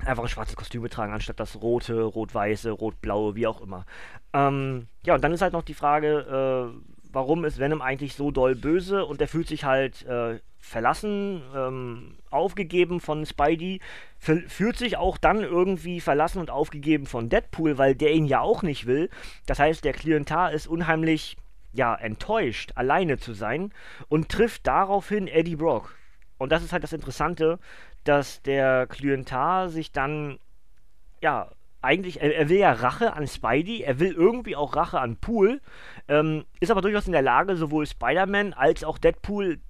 einfach 0.04 0.24
ein 0.24 0.28
schwarzes 0.28 0.56
Kostüm 0.56 0.88
tragen, 0.88 1.12
anstatt 1.12 1.40
das 1.40 1.60
rote, 1.60 2.02
rot-weiße, 2.02 2.70
rot-blaue, 2.70 3.34
wie 3.34 3.46
auch 3.46 3.60
immer. 3.60 3.86
Ähm, 4.32 4.88
ja, 5.04 5.14
und 5.14 5.24
dann 5.24 5.32
ist 5.32 5.42
halt 5.42 5.52
noch 5.52 5.62
die 5.62 5.74
Frage, 5.74 6.72
äh, 6.74 6.80
warum 7.12 7.44
ist 7.44 7.58
Venom 7.58 7.80
eigentlich 7.80 8.14
so 8.14 8.30
doll 8.30 8.54
böse 8.54 9.04
und 9.04 9.20
er 9.20 9.28
fühlt 9.28 9.48
sich 9.48 9.64
halt 9.64 10.04
äh, 10.04 10.38
verlassen, 10.58 11.42
ähm, 11.54 12.18
aufgegeben 12.30 13.00
von 13.00 13.24
Spidey, 13.24 13.80
fühlt 14.18 14.76
sich 14.76 14.96
auch 14.96 15.16
dann 15.16 15.42
irgendwie 15.42 16.00
verlassen 16.00 16.40
und 16.40 16.50
aufgegeben 16.50 17.06
von 17.06 17.28
Deadpool, 17.28 17.78
weil 17.78 17.94
der 17.94 18.12
ihn 18.12 18.26
ja 18.26 18.40
auch 18.40 18.62
nicht 18.62 18.86
will. 18.86 19.08
Das 19.46 19.58
heißt, 19.58 19.84
der 19.84 19.92
Klientar 19.92 20.52
ist 20.52 20.66
unheimlich, 20.66 21.36
ja, 21.72 21.94
enttäuscht, 21.94 22.72
alleine 22.74 23.18
zu 23.18 23.32
sein 23.32 23.72
und 24.08 24.28
trifft 24.28 24.66
daraufhin 24.66 25.28
Eddie 25.28 25.56
Brock. 25.56 25.94
Und 26.38 26.52
das 26.52 26.62
ist 26.62 26.72
halt 26.72 26.82
das 26.82 26.92
Interessante, 26.92 27.58
dass 28.04 28.42
der 28.42 28.86
Klientar 28.86 29.68
sich 29.68 29.92
dann, 29.92 30.38
ja, 31.20 31.50
eigentlich, 31.82 32.20
er, 32.20 32.34
er, 32.34 32.48
will 32.48 32.58
ja 32.58 32.72
Rache 32.72 33.12
an 33.12 33.26
Spidey, 33.26 33.82
er 33.82 34.00
will 34.00 34.12
irgendwie 34.12 34.56
auch 34.56 34.74
Rache 34.74 35.00
an 35.00 35.16
Pool, 35.16 35.60
ähm, 36.08 36.44
ist 36.60 36.70
aber 36.70 36.82
durchaus 36.82 37.06
in 37.06 37.12
der 37.12 37.22
Lage, 37.22 37.56
sowohl 37.56 37.86
Spider-Man 37.86 38.52
als 38.52 38.84
auch 38.84 38.98
Deadpool 38.98 39.60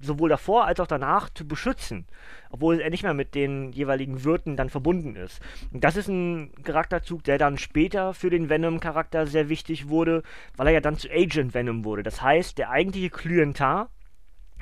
sowohl 0.00 0.28
davor 0.28 0.64
als 0.64 0.80
auch 0.80 0.86
danach 0.86 1.30
zu 1.30 1.46
beschützen, 1.46 2.06
obwohl 2.50 2.80
er 2.80 2.90
nicht 2.90 3.02
mehr 3.02 3.14
mit 3.14 3.34
den 3.34 3.72
jeweiligen 3.72 4.24
Wirten 4.24 4.56
dann 4.56 4.68
verbunden 4.68 5.16
ist. 5.16 5.40
Und 5.72 5.84
das 5.84 5.96
ist 5.96 6.08
ein 6.08 6.52
Charakterzug, 6.64 7.22
der 7.24 7.38
dann 7.38 7.58
später 7.58 8.14
für 8.14 8.30
den 8.30 8.48
Venom-Charakter 8.48 9.26
sehr 9.26 9.48
wichtig 9.48 9.88
wurde, 9.88 10.22
weil 10.56 10.68
er 10.68 10.72
ja 10.74 10.80
dann 10.80 10.98
zu 10.98 11.08
Agent 11.10 11.54
Venom 11.54 11.84
wurde. 11.84 12.02
Das 12.02 12.20
heißt, 12.20 12.58
der 12.58 12.70
eigentliche 12.70 13.10
Klientar 13.10 13.90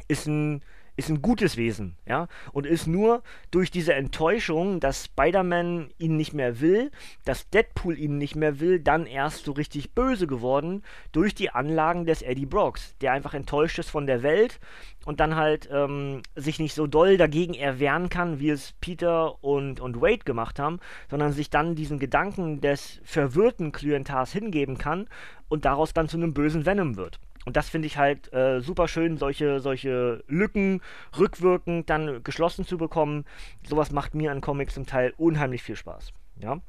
ist 0.09 0.27
ein 0.27 0.63
ist 0.97 1.09
ein 1.09 1.23
gutes 1.23 1.57
Wesen, 1.57 1.97
ja, 2.07 2.29
und 2.53 2.67
ist 2.67 2.87
nur 2.87 3.23
durch 3.51 3.71
diese 3.71 3.95
Enttäuschung, 3.95 4.81
dass 4.81 5.07
Spider-Man 5.07 5.91
ihn 5.99 6.17
nicht 6.17 6.35
mehr 6.35 6.61
will, 6.61 6.91
dass 7.25 7.51
Deadpool 7.51 7.99
ihn 7.99 8.19
nicht 8.19 8.37
mehr 8.37 8.61
will, 8.61 8.79
dann 8.79 9.07
erst 9.07 9.45
so 9.45 9.53
richtig 9.53 9.93
böse 9.93 10.27
geworden 10.27 10.83
durch 11.13 11.35
die 11.35 11.51
Anlagen 11.51 12.07
des 12.07 12.23
Eddie 12.23 12.47
Brocks, 12.47 12.97
der 13.01 13.13
einfach 13.13 13.35
enttäuscht 13.35 13.79
ist 13.79 13.91
von 13.91 14.07
der 14.07 14.23
Welt 14.23 14.61
und 15.05 15.21
dann 15.21 15.37
halt 15.37 15.69
ähm, 15.73 16.23
sich 16.37 16.59
nicht 16.59 16.75
so 16.75 16.87
doll 16.87 17.17
dagegen 17.17 17.55
erwehren 17.55 18.09
kann, 18.09 18.39
wie 18.39 18.51
es 18.51 18.73
Peter 18.81 19.43
und, 19.43 19.81
und 19.81 20.01
Wade 20.01 20.25
gemacht 20.25 20.59
haben, 20.59 20.79
sondern 21.11 21.33
sich 21.33 21.51
dann 21.51 21.75
diesen 21.75 21.99
Gedanken 21.99 22.61
des 22.61 23.01
verwirrten 23.05 23.73
Klientars 23.73 24.33
hingeben 24.33 24.79
kann 24.79 25.07
und 25.49 25.65
daraus 25.65 25.93
dann 25.93 26.09
zu 26.09 26.17
einem 26.17 26.35
bösen 26.35 26.67
Venom 26.67 26.97
wird. 26.97 27.19
Und 27.45 27.57
das 27.57 27.69
finde 27.69 27.87
ich 27.87 27.99
halt 27.99 28.33
äh, 28.33 28.61
super 28.61 28.89
schön, 28.89 29.19
solche, 29.19 29.61
solche 29.61 30.25
Lücken 30.29 30.81
rückwirkend 31.19 31.91
dann 31.91 32.23
geschlossen 32.23 32.67
zu 32.67 32.79
bekommen. 32.79 33.25
Sowas 33.69 33.91
macht 33.91 34.15
mir 34.15 34.33
an 34.33 34.41
Comics 34.41 34.75
zum 34.75 34.87
Teil 34.87 35.13
unheimlich 35.17 35.63
viel 35.63 35.77
Spaß. 35.77 36.13
Ja. 36.41 36.61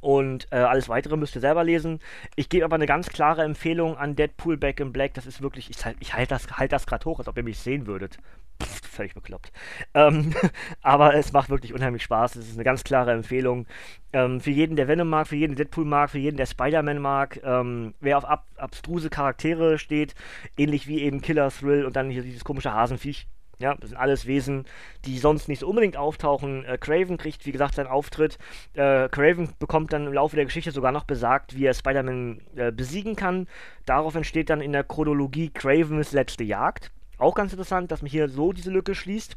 Und 0.00 0.46
äh, 0.52 0.56
alles 0.56 0.88
weitere 0.88 1.16
müsst 1.16 1.34
ihr 1.34 1.40
selber 1.40 1.64
lesen. 1.64 2.00
Ich 2.36 2.48
gebe 2.48 2.64
aber 2.64 2.76
eine 2.76 2.86
ganz 2.86 3.08
klare 3.08 3.42
Empfehlung 3.42 3.96
an 3.96 4.14
Deadpool 4.14 4.56
Back 4.56 4.80
in 4.80 4.92
Black. 4.92 5.14
Das 5.14 5.26
ist 5.26 5.42
wirklich, 5.42 5.70
ich, 5.70 5.76
ich 6.00 6.14
halte 6.14 6.28
das, 6.28 6.58
halt 6.58 6.72
das 6.72 6.86
gerade 6.86 7.04
hoch, 7.06 7.18
als 7.18 7.28
ob 7.28 7.36
ihr 7.36 7.42
mich 7.42 7.58
sehen 7.58 7.86
würdet. 7.86 8.18
Pff, 8.62 8.85
völlig 8.96 9.14
bekloppt. 9.14 9.52
Ähm, 9.94 10.34
aber 10.82 11.14
es 11.14 11.32
macht 11.32 11.50
wirklich 11.50 11.72
unheimlich 11.72 12.02
Spaß. 12.02 12.36
Es 12.36 12.48
ist 12.48 12.54
eine 12.54 12.64
ganz 12.64 12.84
klare 12.84 13.12
Empfehlung. 13.12 13.66
Ähm, 14.12 14.40
für 14.40 14.50
jeden, 14.50 14.76
der 14.76 14.88
Venom 14.88 15.08
mag, 15.08 15.28
für 15.28 15.36
jeden, 15.36 15.54
der 15.54 15.64
Deadpool 15.66 15.84
mag, 15.84 16.10
für 16.10 16.18
jeden, 16.18 16.36
der 16.36 16.46
Spider-Man 16.46 16.98
mag. 16.98 17.40
Ähm, 17.44 17.94
wer 18.00 18.18
auf 18.18 18.24
ab 18.24 18.46
abstruse 18.56 19.10
Charaktere 19.10 19.78
steht, 19.78 20.14
ähnlich 20.56 20.86
wie 20.88 21.02
eben 21.02 21.20
Killer 21.20 21.50
Thrill 21.50 21.84
und 21.84 21.96
dann 21.96 22.10
hier 22.10 22.22
dieses 22.22 22.44
komische 22.44 22.72
Hasenviech 22.72 23.26
ja, 23.58 23.74
das 23.74 23.90
sind 23.90 23.98
alles 23.98 24.26
Wesen, 24.26 24.66
die 25.04 25.18
sonst 25.18 25.48
nicht 25.48 25.60
so 25.60 25.68
unbedingt 25.68 25.96
auftauchen. 25.96 26.64
Äh, 26.64 26.78
Craven 26.78 27.16
kriegt, 27.16 27.46
wie 27.46 27.52
gesagt, 27.52 27.74
seinen 27.74 27.86
Auftritt. 27.86 28.38
Äh, 28.74 29.08
Craven 29.08 29.52
bekommt 29.58 29.92
dann 29.92 30.06
im 30.06 30.12
Laufe 30.12 30.36
der 30.36 30.44
Geschichte 30.44 30.72
sogar 30.72 30.92
noch 30.92 31.04
besagt, 31.04 31.56
wie 31.56 31.64
er 31.64 31.74
Spider-Man 31.74 32.42
äh, 32.56 32.70
besiegen 32.70 33.16
kann. 33.16 33.48
Darauf 33.86 34.14
entsteht 34.14 34.50
dann 34.50 34.60
in 34.60 34.72
der 34.72 34.84
Chronologie 34.84 35.50
Cravens 35.50 36.12
letzte 36.12 36.44
Jagd. 36.44 36.90
Auch 37.18 37.34
ganz 37.34 37.52
interessant, 37.52 37.90
dass 37.90 38.02
man 38.02 38.10
hier 38.10 38.28
so 38.28 38.52
diese 38.52 38.70
Lücke 38.70 38.94
schließt 38.94 39.36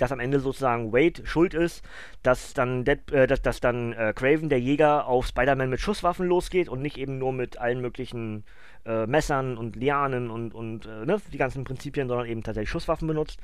dass 0.00 0.12
am 0.12 0.20
Ende 0.20 0.40
sozusagen 0.40 0.92
Wade 0.92 1.26
schuld 1.26 1.54
ist, 1.54 1.84
dass 2.22 2.54
dann, 2.54 2.84
Dead, 2.84 3.10
äh, 3.12 3.26
dass, 3.26 3.42
dass 3.42 3.60
dann 3.60 3.92
äh, 3.92 4.12
Craven, 4.14 4.48
der 4.48 4.60
Jäger, 4.60 5.06
auf 5.06 5.26
Spider-Man 5.26 5.70
mit 5.70 5.80
Schusswaffen 5.80 6.26
losgeht 6.26 6.68
und 6.68 6.82
nicht 6.82 6.96
eben 6.96 7.18
nur 7.18 7.32
mit 7.32 7.58
allen 7.58 7.80
möglichen 7.80 8.44
äh, 8.86 9.06
Messern 9.06 9.58
und 9.58 9.76
Lianen 9.76 10.30
und, 10.30 10.54
und 10.54 10.86
äh, 10.86 11.04
ne, 11.04 11.20
die 11.32 11.38
ganzen 11.38 11.64
Prinzipien, 11.64 12.08
sondern 12.08 12.26
eben 12.26 12.42
tatsächlich 12.42 12.70
Schusswaffen 12.70 13.06
benutzt. 13.06 13.38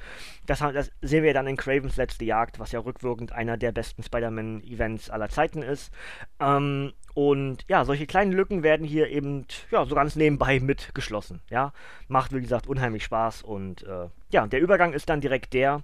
Das, 0.46 0.60
das, 0.60 0.90
sehen 1.02 1.24
wir 1.24 1.34
dann 1.34 1.46
in 1.46 1.56
Cravens 1.56 1.96
letzte 1.96 2.24
Jagd, 2.24 2.58
was 2.58 2.72
ja 2.72 2.80
rückwirkend 2.80 3.32
einer 3.32 3.56
der 3.56 3.72
besten 3.72 4.02
Spider-Man-Events 4.02 5.10
aller 5.10 5.28
Zeiten 5.28 5.62
ist. 5.62 5.92
Ähm, 6.40 6.92
und 7.14 7.64
ja, 7.68 7.84
solche 7.84 8.06
kleinen 8.06 8.32
Lücken 8.32 8.62
werden 8.62 8.86
hier 8.86 9.08
eben 9.08 9.46
ja, 9.70 9.84
so 9.84 9.94
ganz 9.94 10.16
nebenbei 10.16 10.60
mitgeschlossen. 10.60 11.40
Ja? 11.50 11.72
Macht, 12.08 12.34
wie 12.34 12.40
gesagt, 12.40 12.66
unheimlich 12.66 13.04
Spaß 13.04 13.42
und 13.42 13.82
äh, 13.82 14.08
ja, 14.30 14.46
der 14.46 14.60
Übergang 14.60 14.92
ist 14.92 15.08
dann 15.08 15.20
direkt 15.20 15.52
der, 15.54 15.82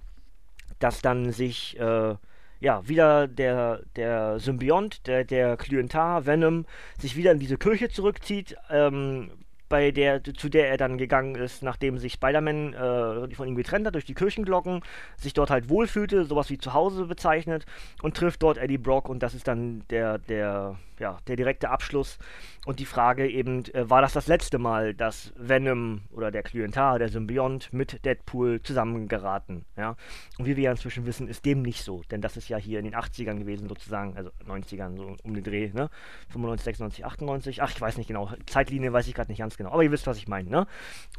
dass 0.83 1.01
dann 1.01 1.31
sich 1.31 1.79
äh, 1.79 2.15
ja, 2.59 2.87
wieder 2.87 3.27
der, 3.27 3.81
der 3.95 4.39
Symbiont, 4.39 5.07
der, 5.07 5.23
der 5.23 5.57
Klientar, 5.57 6.25
Venom, 6.25 6.65
sich 6.99 7.15
wieder 7.15 7.31
in 7.31 7.39
diese 7.39 7.57
Kirche 7.57 7.89
zurückzieht, 7.89 8.55
ähm, 8.69 9.31
bei 9.69 9.91
der, 9.91 10.23
zu 10.23 10.49
der 10.49 10.69
er 10.69 10.77
dann 10.77 10.97
gegangen 10.97 11.35
ist, 11.35 11.63
nachdem 11.63 11.97
sich 11.97 12.13
Spider-Man 12.13 12.73
äh, 12.73 13.33
von 13.33 13.47
ihm 13.47 13.55
getrennt 13.55 13.87
hat 13.87 13.95
durch 13.95 14.05
die 14.05 14.13
Kirchenglocken, 14.13 14.81
sich 15.17 15.33
dort 15.33 15.49
halt 15.49 15.67
wohlfühlte, 15.67 16.25
sowas 16.25 16.49
wie 16.49 16.57
zu 16.57 16.73
Hause 16.73 17.05
bezeichnet 17.05 17.65
und 18.01 18.15
trifft 18.15 18.43
dort 18.43 18.57
Eddie 18.57 18.77
Brock 18.77 19.09
und 19.09 19.23
das 19.23 19.33
ist 19.33 19.47
dann 19.47 19.83
der, 19.89 20.19
der, 20.19 20.77
ja, 21.03 21.17
der 21.27 21.35
direkte 21.35 21.69
Abschluss 21.69 22.17
und 22.65 22.79
die 22.79 22.85
Frage 22.85 23.29
eben, 23.29 23.65
äh, 23.73 23.89
war 23.89 24.01
das 24.01 24.13
das 24.13 24.27
letzte 24.27 24.57
Mal, 24.57 24.93
dass 24.93 25.33
Venom 25.35 26.03
oder 26.11 26.31
der 26.31 26.43
Klientar, 26.43 26.97
der 26.97 27.09
Symbiont 27.09 27.73
mit 27.73 28.05
Deadpool 28.05 28.61
zusammengeraten, 28.61 29.65
ja? 29.75 29.97
Und 30.37 30.45
wie 30.45 30.55
wir 30.55 30.63
ja 30.63 30.71
inzwischen 30.71 31.05
wissen, 31.05 31.27
ist 31.27 31.45
dem 31.45 31.61
nicht 31.61 31.83
so, 31.83 32.03
denn 32.09 32.21
das 32.21 32.37
ist 32.37 32.47
ja 32.47 32.57
hier 32.57 32.79
in 32.79 32.85
den 32.85 32.95
80ern 32.95 33.37
gewesen 33.37 33.67
sozusagen, 33.67 34.15
also 34.15 34.31
90ern 34.47 34.95
so 34.95 35.17
um 35.23 35.33
den 35.33 35.43
Dreh, 35.43 35.71
ne? 35.73 35.89
95, 36.29 36.63
96, 36.63 37.05
98, 37.05 37.61
ach, 37.61 37.71
ich 37.71 37.81
weiß 37.81 37.97
nicht 37.97 38.07
genau, 38.07 38.31
Zeitlinie 38.45 38.93
weiß 38.93 39.07
ich 39.07 39.13
gerade 39.13 39.29
nicht 39.29 39.39
ganz 39.39 39.57
genau, 39.57 39.71
aber 39.71 39.83
ihr 39.83 39.91
wisst, 39.91 40.07
was 40.07 40.17
ich 40.17 40.29
meine, 40.29 40.49
ne? 40.49 40.67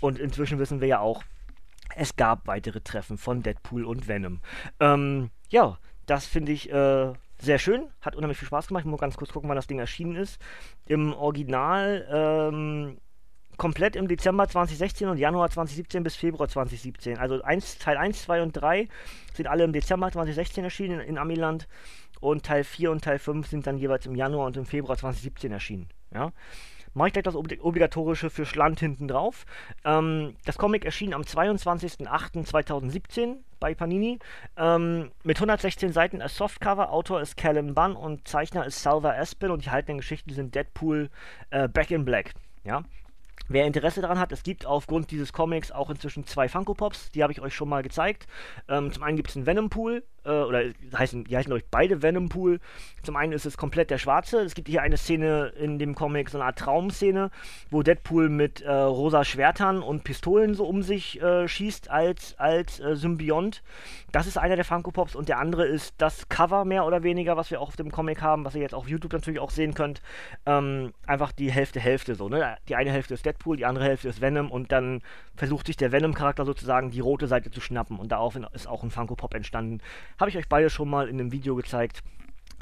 Und 0.00 0.18
inzwischen 0.18 0.58
wissen 0.58 0.80
wir 0.80 0.88
ja 0.88 1.00
auch, 1.00 1.22
es 1.94 2.16
gab 2.16 2.46
weitere 2.46 2.80
Treffen 2.80 3.18
von 3.18 3.42
Deadpool 3.42 3.84
und 3.84 4.08
Venom. 4.08 4.40
Ähm, 4.80 5.30
ja, 5.50 5.78
das 6.06 6.26
finde 6.26 6.52
ich 6.52 6.72
äh, 6.72 7.12
sehr 7.40 7.58
schön, 7.58 7.88
hat 8.00 8.16
unheimlich 8.16 8.38
viel 8.38 8.46
Spaß 8.46 8.68
gemacht. 8.68 8.84
Ich 8.84 8.90
muss 8.90 9.00
ganz 9.00 9.16
kurz 9.16 9.32
gucken, 9.32 9.48
wann 9.48 9.56
das 9.56 9.66
Ding 9.66 9.78
erschienen 9.78 10.16
ist. 10.16 10.40
Im 10.86 11.12
Original 11.12 12.06
ähm, 12.10 12.98
komplett 13.56 13.96
im 13.96 14.08
Dezember 14.08 14.48
2016 14.48 15.08
und 15.08 15.18
Januar 15.18 15.50
2017 15.50 16.02
bis 16.02 16.16
Februar 16.16 16.48
2017. 16.48 17.18
Also 17.18 17.42
1, 17.42 17.78
Teil 17.78 17.96
1, 17.96 18.22
2 18.22 18.42
und 18.42 18.52
3 18.52 18.88
sind 19.32 19.46
alle 19.46 19.64
im 19.64 19.72
Dezember 19.72 20.10
2016 20.10 20.64
erschienen 20.64 21.00
in, 21.00 21.08
in 21.08 21.18
Amiland 21.18 21.68
und 22.20 22.44
Teil 22.44 22.64
4 22.64 22.90
und 22.90 23.04
Teil 23.04 23.18
5 23.18 23.46
sind 23.46 23.66
dann 23.66 23.78
jeweils 23.78 24.06
im 24.06 24.14
Januar 24.14 24.46
und 24.46 24.56
im 24.56 24.66
Februar 24.66 24.96
2017 24.96 25.52
erschienen. 25.52 25.88
Ja? 26.12 26.32
Mache 26.94 27.08
ich 27.08 27.12
gleich 27.12 27.24
das 27.24 27.36
Obligatorische 27.36 28.30
für 28.30 28.46
Schland 28.46 28.80
hinten 28.80 29.08
drauf. 29.08 29.44
Ähm, 29.84 30.36
das 30.44 30.56
Comic 30.56 30.84
erschien 30.84 31.12
am 31.12 31.22
22.08.2017 31.22 33.38
bei 33.60 33.74
Panini 33.74 34.18
ähm, 34.56 35.10
mit 35.22 35.36
116 35.36 35.92
Seiten 35.92 36.22
als 36.22 36.36
Softcover. 36.36 36.90
Autor 36.90 37.20
ist 37.20 37.36
Callum 37.36 37.74
Bunn 37.74 37.96
und 37.96 38.26
Zeichner 38.26 38.64
ist 38.64 38.82
Salva 38.82 39.14
Espin 39.16 39.50
und 39.50 39.64
die 39.64 39.70
haltenden 39.70 39.98
Geschichten 39.98 40.32
sind 40.32 40.54
Deadpool 40.54 41.10
äh, 41.50 41.68
Back 41.68 41.90
in 41.90 42.04
Black. 42.04 42.32
Ja, 42.64 42.84
Wer 43.48 43.66
Interesse 43.66 44.00
daran 44.00 44.18
hat, 44.18 44.32
es 44.32 44.42
gibt 44.42 44.64
aufgrund 44.64 45.10
dieses 45.10 45.34
Comics 45.34 45.70
auch 45.70 45.90
inzwischen 45.90 46.26
zwei 46.26 46.48
Funko 46.48 46.72
Pops, 46.72 47.10
die 47.10 47.22
habe 47.22 47.32
ich 47.32 47.42
euch 47.42 47.54
schon 47.54 47.68
mal 47.68 47.82
gezeigt. 47.82 48.26
Ähm, 48.68 48.90
zum 48.90 49.02
einen 49.02 49.16
gibt 49.16 49.28
es 49.28 49.36
einen 49.36 49.44
Venom 49.44 49.68
Pool, 49.68 50.02
äh, 50.24 50.30
oder 50.30 50.62
heißen, 50.96 51.24
die 51.24 51.36
heißen 51.36 51.52
euch 51.52 51.64
beide 51.70 52.02
Venom 52.02 52.28
Pool. 52.28 52.60
Zum 53.02 53.16
einen 53.16 53.32
ist 53.32 53.46
es 53.46 53.56
komplett 53.56 53.90
der 53.90 53.98
schwarze. 53.98 54.40
Es 54.40 54.54
gibt 54.54 54.68
hier 54.68 54.82
eine 54.82 54.96
Szene 54.96 55.52
in 55.58 55.78
dem 55.78 55.94
Comic, 55.94 56.30
so 56.30 56.38
eine 56.38 56.46
Art 56.46 56.58
Traumszene, 56.58 57.30
wo 57.70 57.82
Deadpool 57.82 58.28
mit 58.28 58.62
äh, 58.62 58.72
rosa 58.72 59.24
Schwertern 59.24 59.82
und 59.82 60.04
Pistolen 60.04 60.54
so 60.54 60.64
um 60.64 60.82
sich 60.82 61.20
äh, 61.20 61.46
schießt 61.46 61.90
als, 61.90 62.38
als 62.38 62.80
äh, 62.80 62.96
Symbiont. 62.96 63.62
Das 64.12 64.26
ist 64.26 64.38
einer 64.38 64.56
der 64.56 64.64
Funko 64.64 64.90
Pops 64.90 65.14
und 65.14 65.28
der 65.28 65.38
andere 65.38 65.66
ist 65.66 65.94
das 65.98 66.28
Cover 66.28 66.64
mehr 66.64 66.86
oder 66.86 67.02
weniger, 67.02 67.36
was 67.36 67.50
wir 67.50 67.60
auch 67.60 67.68
auf 67.68 67.76
dem 67.76 67.90
Comic 67.90 68.22
haben, 68.22 68.44
was 68.44 68.54
ihr 68.54 68.62
jetzt 68.62 68.74
auf 68.74 68.88
YouTube 68.88 69.12
natürlich 69.12 69.40
auch 69.40 69.50
sehen 69.50 69.74
könnt. 69.74 70.00
Ähm, 70.46 70.92
einfach 71.06 71.32
die 71.32 71.50
Hälfte, 71.50 71.80
Hälfte 71.80 72.14
so. 72.14 72.28
Ne? 72.28 72.56
Die 72.68 72.76
eine 72.76 72.90
Hälfte 72.90 73.14
ist 73.14 73.26
Deadpool, 73.26 73.56
die 73.56 73.66
andere 73.66 73.84
Hälfte 73.84 74.08
ist 74.08 74.20
Venom 74.20 74.50
und 74.50 74.72
dann 74.72 75.02
versucht 75.36 75.66
sich 75.66 75.76
der 75.76 75.92
Venom-Charakter 75.92 76.44
sozusagen 76.44 76.90
die 76.90 77.00
rote 77.00 77.26
Seite 77.26 77.50
zu 77.50 77.60
schnappen 77.60 77.98
und 77.98 78.12
daraufhin 78.12 78.46
ist 78.52 78.68
auch 78.68 78.82
ein 78.82 78.90
Funko 78.90 79.16
Pop 79.16 79.34
entstanden. 79.34 79.80
Habe 80.18 80.30
ich 80.30 80.36
euch 80.36 80.48
beide 80.48 80.70
schon 80.70 80.88
mal 80.88 81.08
in 81.08 81.20
einem 81.20 81.32
Video 81.32 81.54
gezeigt. 81.56 82.02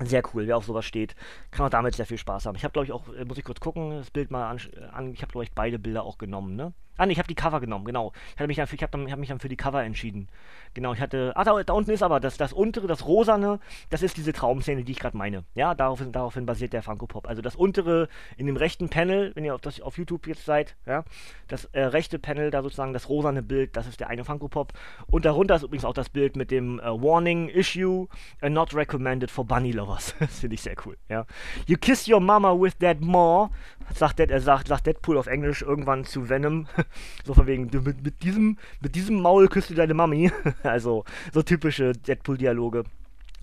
Sehr 0.01 0.23
cool, 0.33 0.47
wer 0.47 0.57
auf 0.57 0.65
sowas 0.65 0.85
steht, 0.85 1.15
kann 1.51 1.67
auch 1.67 1.71
damit 1.71 1.95
sehr 1.95 2.07
viel 2.07 2.19
Spaß 2.19 2.47
haben. 2.47 2.57
Ich 2.57 2.65
habe, 2.65 2.73
glaube 2.73 2.87
ich, 2.87 2.93
auch, 2.93 3.13
äh, 3.15 3.25
muss 3.25 3.39
ich 3.39 3.45
kurz 3.45 3.61
gucken, 3.61 3.91
das 3.91 4.11
Bild 4.11 4.31
mal 4.31 4.49
an, 4.51 4.61
an 4.93 5.13
ich 5.13 5.23
habe, 5.23 5.31
glaube 5.31 5.45
ich, 5.45 5.53
beide 5.53 5.79
Bilder 5.79 6.03
auch 6.03 6.19
genommen, 6.19 6.57
ne? 6.57 6.73
Ah, 6.97 7.07
nee, 7.07 7.13
ich 7.13 7.19
habe 7.19 7.29
die 7.29 7.35
Cover 7.35 7.61
genommen, 7.61 7.85
genau. 7.85 8.13
Ich 8.35 8.41
habe 8.41 8.49
mich, 8.49 8.61
hab 8.61 8.71
hab 8.71 9.19
mich 9.19 9.29
dann 9.29 9.41
für 9.41 9.49
die 9.49 9.57
Cover 9.57 9.83
entschieden. 9.83 10.29
Genau, 10.75 10.93
ich 10.93 11.01
hatte. 11.01 11.33
Ah, 11.35 11.45
da, 11.45 11.63
da 11.63 11.73
unten 11.73 11.91
ist 11.91 12.03
aber 12.03 12.21
das, 12.21 12.37
das 12.37 12.53
untere, 12.53 12.87
das 12.87 13.07
rosane, 13.07 13.61
das 13.91 14.03
ist 14.03 14.17
diese 14.17 14.33
Traumszene, 14.33 14.85
die 14.85 14.93
ich 14.93 14.99
gerade 14.99 15.17
meine. 15.17 15.45
Ja, 15.55 15.75
daraufhin, 15.75 16.13
daraufhin 16.13 16.47
basiert 16.47 16.73
der 16.73 16.83
Funko 16.83 17.07
Pop. 17.07 17.29
Also 17.29 17.43
das 17.43 17.57
untere 17.57 18.09
in 18.37 18.47
dem 18.47 18.57
rechten 18.57 18.89
Panel, 18.89 19.33
wenn 19.35 19.45
ihr 19.45 19.55
auf, 19.55 19.61
das, 19.61 19.81
auf 19.81 19.99
YouTube 19.99 20.27
jetzt 20.27 20.45
seid, 20.45 20.77
ja, 20.87 21.05
das 21.49 21.67
äh, 21.67 21.83
rechte 21.83 22.19
Panel, 22.19 22.51
da 22.51 22.63
sozusagen 22.63 22.93
das 22.93 23.09
rosane 23.09 23.43
Bild, 23.43 23.77
das 23.77 23.87
ist 23.87 24.01
der 24.01 24.09
eine 24.09 24.25
Funko 24.25 24.49
Pop. 24.49 24.73
Und 25.07 25.25
darunter 25.25 25.57
ist 25.57 25.63
übrigens 25.63 25.85
auch 25.85 25.95
das 25.95 26.09
Bild 26.09 26.37
mit 26.37 26.51
dem 26.51 26.79
äh, 26.81 26.85
Warning 26.85 27.49
Issue, 27.49 28.09
uh, 28.43 28.49
not 28.49 28.75
recommended 28.75 29.31
for 29.31 29.45
Bunny 29.45 29.73
Lovers. 29.73 30.15
das 30.21 30.41
finde 30.41 30.55
ich 30.55 30.63
sehr 30.63 30.77
cool, 30.85 30.97
ja. 31.09 31.27
You 31.67 31.77
kiss 31.77 32.09
your 32.09 32.21
mama 32.21 32.53
with 32.53 32.79
that 32.81 33.01
maw, 33.01 33.51
sagt, 33.95 34.21
er 34.21 34.41
sagt, 34.41 34.69
sagt 34.69 34.87
Deadpool 34.87 35.19
auf 35.19 35.27
Englisch 35.27 35.63
irgendwann 35.63 36.05
zu 36.05 36.29
Venom. 36.29 36.67
so 37.25 37.35
von 37.35 37.47
wegen, 37.47 37.71
mit, 37.73 38.03
mit, 38.03 38.23
diesem, 38.23 38.59
mit 38.81 38.95
diesem 38.95 39.21
Maul 39.21 39.49
küsst 39.49 39.71
du 39.71 39.75
deine 39.75 39.95
Mami. 39.95 40.31
also 40.63 41.05
so 41.33 41.43
typische 41.43 41.93
Deadpool-Dialoge. 41.93 42.85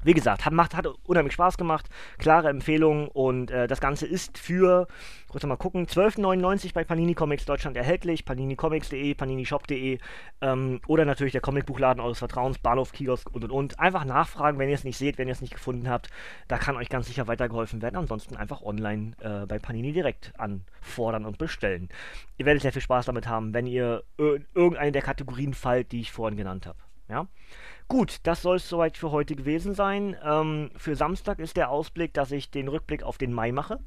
Wie 0.02 0.14
gesagt, 0.14 0.46
hat, 0.46 0.54
macht, 0.54 0.76
hat 0.76 0.88
unheimlich 1.04 1.34
Spaß 1.34 1.58
gemacht. 1.58 1.90
Klare 2.18 2.48
Empfehlung 2.50 3.10
und 3.10 3.52
äh, 3.52 3.68
das 3.68 3.82
Ganze 3.82 4.08
ist 4.08 4.38
für, 4.38 4.88
kurz 5.28 5.46
mal 5.46 5.58
gucken, 5.58 5.88
12,99 5.88 6.74
bei 6.74 6.86
Panini 6.86 7.16
Comics 7.16 7.44
Deutschland 7.44 7.76
erhältlich. 7.76 8.24
paninicomics.de, 8.24 9.14
paninishop.de 9.14 10.00
ähm, 10.42 10.80
oder 10.88 11.04
natürlich 11.04 11.34
der 11.34 11.42
Comicbuchladen 11.42 12.02
eures 12.02 12.20
Vertrauens, 12.20 12.60
Bahnhof, 12.60 12.94
Kiosk 12.94 13.30
und 13.34 13.44
und 13.44 13.52
und. 13.52 13.80
Einfach 13.80 14.06
nachfragen, 14.06 14.58
wenn 14.58 14.70
ihr 14.70 14.76
es 14.76 14.86
nicht 14.86 14.98
seht, 14.98 15.18
wenn 15.18 15.28
ihr 15.28 15.34
es 15.34 15.42
nicht 15.42 15.54
gefunden 15.54 15.90
habt. 15.90 16.10
Da 16.48 16.58
kann 16.58 16.78
euch 16.78 16.88
ganz 16.88 17.08
sicher 17.08 17.28
weitergeholfen 17.28 17.82
werden. 17.82 17.98
Ansonsten 17.98 18.38
einfach 18.38 18.62
online 18.62 19.12
äh, 19.20 19.46
bei 19.46 19.60
Panini 19.60 19.92
direkt 19.92 20.32
anfordern 20.38 21.26
und 21.26 21.38
bestellen. 21.38 21.90
Ihr 22.38 22.46
werdet 22.46 22.62
sehr 22.62 22.72
viel 22.72 22.82
Spaß 22.82 23.08
damit 23.08 23.28
haben, 23.28 23.54
wenn 23.54 23.68
ihr 23.68 24.04
irgendeine 24.18 24.94
der 24.94 25.02
Kategorien 25.02 25.54
fallt, 25.54 25.92
die 25.92 26.00
ich 26.00 26.12
vorhin 26.12 26.38
genannt 26.38 26.66
habe. 26.66 26.80
Ja. 27.10 27.28
Gut, 27.90 28.20
das 28.22 28.44
soll 28.44 28.58
es 28.58 28.70
soweit 28.70 28.98
für 28.98 29.10
heute 29.10 29.36
gewesen 29.36 29.74
sein. 29.74 30.16
Ähm, 30.24 30.70
für 30.76 30.96
Samstag 30.96 31.40
ist 31.40 31.58
der 31.58 31.72
Ausblick, 31.72 32.14
dass 32.14 32.32
ich 32.32 32.52
den 32.52 32.68
Rückblick 32.68 33.02
auf 33.02 33.18
den 33.18 33.34
Mai 33.34 33.52
mache. 33.52 33.80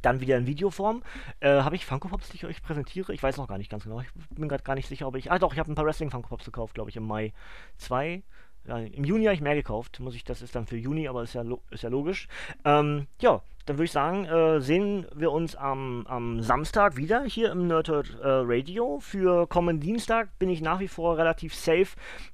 Dann 0.00 0.20
wieder 0.20 0.38
in 0.38 0.46
Videoform. 0.46 1.02
Äh, 1.40 1.60
habe 1.60 1.76
ich 1.76 1.84
Funko 1.84 2.08
Pops, 2.08 2.30
die 2.30 2.36
ich 2.36 2.46
euch 2.46 2.62
präsentiere? 2.62 3.12
Ich 3.12 3.22
weiß 3.22 3.36
noch 3.36 3.46
gar 3.46 3.58
nicht 3.58 3.70
ganz 3.70 3.84
genau. 3.84 4.00
Ich 4.00 4.08
bin 4.30 4.48
gerade 4.48 4.62
gar 4.62 4.74
nicht 4.74 4.88
sicher, 4.88 5.06
ob 5.06 5.16
ich. 5.16 5.30
Ah, 5.30 5.38
doch, 5.38 5.52
ich 5.52 5.58
habe 5.58 5.70
ein 5.70 5.74
paar 5.74 5.84
Wrestling 5.84 6.10
Funko 6.10 6.30
Pops 6.30 6.46
gekauft, 6.46 6.72
glaube 6.72 6.88
ich, 6.88 6.96
im 6.96 7.06
Mai 7.06 7.34
2. 7.76 8.22
Ja, 8.68 8.78
Im 8.78 9.04
Juni 9.04 9.24
habe 9.24 9.34
ich 9.34 9.42
mehr 9.42 9.54
gekauft. 9.54 10.00
Muss 10.00 10.14
ich, 10.14 10.24
das 10.24 10.40
ist 10.40 10.54
dann 10.54 10.64
für 10.64 10.78
Juni, 10.78 11.06
aber 11.06 11.22
ist 11.22 11.34
ja, 11.34 11.44
ist 11.70 11.82
ja 11.82 11.90
logisch. 11.90 12.28
Ähm, 12.64 13.06
ja, 13.20 13.42
dann 13.66 13.78
würde 13.78 13.84
ich 13.84 13.92
sagen, 13.92 14.24
äh, 14.26 14.60
sehen 14.60 15.06
wir 15.12 15.32
uns 15.32 15.56
am, 15.56 16.06
am, 16.06 16.40
Samstag 16.40 16.96
wieder 16.96 17.24
hier 17.24 17.50
im 17.50 17.66
Nerdhurt 17.66 18.16
äh, 18.22 18.28
Radio. 18.28 19.00
Für 19.00 19.48
kommenden 19.48 19.80
Dienstag 19.80 20.28
bin 20.38 20.48
ich 20.48 20.60
nach 20.60 20.78
wie 20.78 20.86
vor 20.86 21.18
relativ 21.18 21.52
safe, 21.52 21.88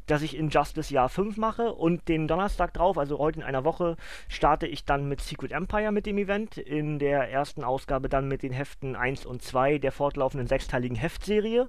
dass 0.07 0.21
ich 0.21 0.37
Injustice 0.37 0.91
Jahr 0.91 1.09
5 1.09 1.39
mache 1.39 1.73
und 1.73 2.07
den 2.09 2.29
Donnerstag 2.29 2.75
drauf, 2.75 2.99
also 2.99 3.19
heute 3.19 3.41
in 3.41 3.47
einer 3.47 3.65
Woche, 3.65 3.97
starte 4.29 4.67
ich 4.67 4.85
dann 4.85 5.09
mit 5.09 5.23
Secret 5.23 5.53
Empire 5.53 5.91
mit 5.91 6.05
dem 6.05 6.19
Event. 6.19 6.59
In 6.59 6.99
der 6.99 7.31
ersten 7.31 7.65
Ausgabe 7.65 8.11
dann 8.11 8.29
mit 8.29 8.43
den 8.43 8.53
Heften 8.53 8.95
1 8.95 9.25
und 9.25 9.41
2 9.41 9.79
der 9.79 9.93
fortlaufenden 9.93 10.47
sechsteiligen 10.47 10.97
Heftserie. 10.97 11.67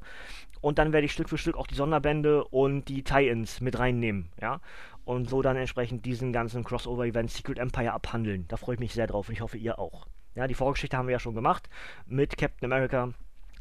Und 0.59 0.77
dann 0.77 0.91
werde 0.91 1.05
ich 1.05 1.13
Stück 1.13 1.29
für 1.29 1.37
Stück 1.37 1.57
auch 1.57 1.67
die 1.67 1.75
Sonderbände 1.75 2.43
und 2.45 2.89
die 2.89 3.03
Tie-Ins 3.03 3.61
mit 3.61 3.79
reinnehmen, 3.79 4.29
ja 4.41 4.59
und 5.05 5.29
so 5.29 5.41
dann 5.41 5.57
entsprechend 5.57 6.05
diesen 6.05 6.33
ganzen 6.33 6.63
Crossover-Event 6.63 7.31
Secret 7.31 7.59
Empire 7.59 7.93
abhandeln. 7.93 8.47
Da 8.47 8.57
freue 8.57 8.75
ich 8.75 8.79
mich 8.79 8.93
sehr 8.93 9.07
drauf 9.07 9.27
und 9.27 9.33
ich 9.33 9.41
hoffe, 9.41 9.57
ihr 9.57 9.79
auch. 9.79 10.07
Ja, 10.35 10.47
die 10.47 10.55
Vorgeschichte 10.55 10.97
haben 10.97 11.07
wir 11.07 11.13
ja 11.13 11.19
schon 11.19 11.35
gemacht 11.35 11.69
mit 12.05 12.37
Captain 12.37 12.71
America 12.71 13.13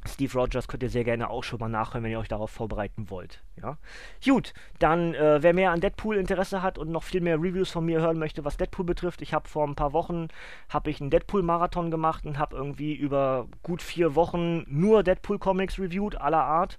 Steve 0.06 0.36
Rogers 0.36 0.66
könnt 0.66 0.82
ihr 0.82 0.90
sehr 0.90 1.04
gerne 1.04 1.30
auch 1.30 1.44
schon 1.44 1.60
mal 1.60 1.68
nachhören, 1.68 2.02
wenn 2.02 2.10
ihr 2.10 2.18
euch 2.18 2.28
darauf 2.28 2.50
vorbereiten 2.50 3.08
wollt. 3.08 3.40
Ja? 3.60 3.78
Gut, 4.24 4.52
dann 4.78 5.14
äh, 5.14 5.42
wer 5.42 5.54
mehr 5.54 5.70
an 5.70 5.80
Deadpool 5.80 6.16
Interesse 6.16 6.62
hat 6.62 6.76
und 6.78 6.90
noch 6.90 7.04
viel 7.04 7.20
mehr 7.20 7.36
Reviews 7.36 7.70
von 7.70 7.84
mir 7.84 8.00
hören 8.00 8.18
möchte, 8.18 8.44
was 8.44 8.56
Deadpool 8.56 8.84
betrifft, 8.84 9.22
ich 9.22 9.32
habe 9.32 9.48
vor 9.48 9.66
ein 9.66 9.76
paar 9.76 9.92
Wochen 9.92 10.28
habe 10.68 10.90
ich 10.90 11.00
einen 11.00 11.10
Deadpool 11.10 11.42
Marathon 11.42 11.90
gemacht 11.90 12.26
und 12.26 12.38
habe 12.38 12.56
irgendwie 12.56 12.94
über 12.94 13.46
gut 13.62 13.82
vier 13.82 14.14
Wochen 14.14 14.64
nur 14.68 15.02
Deadpool 15.02 15.38
Comics 15.38 15.78
reviewed 15.78 16.20
aller 16.20 16.42
Art, 16.42 16.78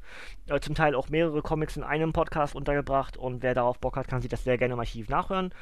äh, 0.50 0.60
zum 0.60 0.75
Teil 0.75 0.96
auch 0.96 1.10
mehrere 1.10 1.42
Comics 1.42 1.77
in 1.77 1.84
einem 1.84 2.12
Podcast 2.12 2.56
untergebracht 2.56 3.15
und 3.15 3.42
wer 3.42 3.53
darauf 3.53 3.80
Bock 3.80 3.96
hat, 3.96 4.08
kann 4.08 4.22
sich 4.22 4.30
das 4.30 4.44
sehr 4.44 4.58
gerne 4.58 4.74
im 4.74 4.80
Archiv 4.80 5.08
nachhören. 5.10 5.53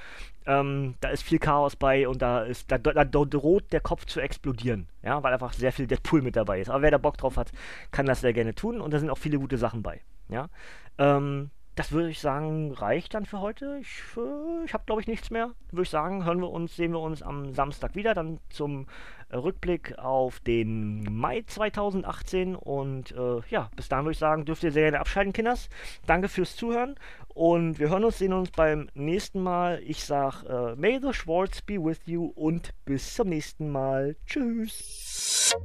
Ähm, 0.47 0.95
da 1.01 1.09
ist 1.09 1.21
viel 1.21 1.37
Chaos 1.37 1.75
bei 1.75 2.07
und 2.07 2.21
da 2.21 2.41
ist 2.41 2.71
da, 2.71 2.79
da, 2.79 3.05
da 3.05 3.25
droht 3.25 3.71
der 3.71 3.79
Kopf 3.79 4.05
zu 4.05 4.19
explodieren, 4.19 4.87
ja, 5.03 5.21
weil 5.21 5.33
einfach 5.33 5.53
sehr 5.53 5.71
viel 5.71 5.85
Deadpool 5.85 6.23
mit 6.23 6.35
dabei 6.35 6.59
ist. 6.59 6.69
Aber 6.69 6.81
wer 6.81 6.91
da 6.91 6.97
Bock 6.97 7.17
drauf 7.17 7.37
hat, 7.37 7.50
kann 7.91 8.05
das 8.05 8.21
sehr 8.21 8.33
gerne 8.33 8.55
tun 8.55 8.81
und 8.81 8.93
da 8.93 8.99
sind 8.99 9.09
auch 9.09 9.17
viele 9.17 9.39
gute 9.39 9.57
Sachen 9.57 9.83
bei. 9.83 10.01
Ja. 10.29 10.49
Ähm, 10.97 11.51
das 11.75 11.93
würde 11.93 12.09
ich 12.09 12.19
sagen, 12.19 12.73
reicht 12.73 13.13
dann 13.13 13.25
für 13.25 13.39
heute. 13.39 13.77
Ich, 13.81 14.03
äh, 14.17 14.65
ich 14.65 14.73
habe, 14.73 14.83
glaube 14.85 15.01
ich, 15.01 15.07
nichts 15.07 15.29
mehr. 15.29 15.51
Würde 15.71 15.83
ich 15.83 15.89
sagen, 15.89 16.25
hören 16.25 16.41
wir 16.41 16.49
uns, 16.49 16.75
sehen 16.75 16.91
wir 16.91 16.99
uns 16.99 17.21
am 17.21 17.53
Samstag 17.53 17.95
wieder, 17.95 18.13
dann 18.13 18.39
zum 18.49 18.87
äh, 19.29 19.37
Rückblick 19.37 19.97
auf 19.97 20.41
den 20.41 21.03
Mai 21.03 21.43
2018. 21.47 22.55
Und 22.55 23.11
äh, 23.13 23.39
ja, 23.49 23.71
bis 23.75 23.87
dahin 23.87 24.05
würde 24.05 24.11
ich 24.11 24.19
sagen, 24.19 24.43
dürft 24.43 24.63
ihr 24.63 24.71
sehr 24.71 24.83
gerne 24.83 24.99
abschalten, 24.99 25.31
Kinders. 25.31 25.69
Danke 26.05 26.27
fürs 26.27 26.57
Zuhören 26.57 26.95
und 27.33 27.79
wir 27.79 27.89
hören 27.89 28.03
uns, 28.03 28.17
sehen 28.17 28.33
uns 28.33 28.51
beim 28.51 28.89
nächsten 28.93 29.41
Mal. 29.41 29.81
Ich 29.85 30.03
sage, 30.03 30.75
äh, 30.75 30.79
May 30.79 30.99
the 31.01 31.13
Schwartz 31.13 31.61
be 31.61 31.75
with 31.75 32.01
you 32.05 32.25
und 32.35 32.71
bis 32.83 33.15
zum 33.15 33.29
nächsten 33.29 33.71
Mal. 33.71 34.17
Tschüss. 34.25 35.55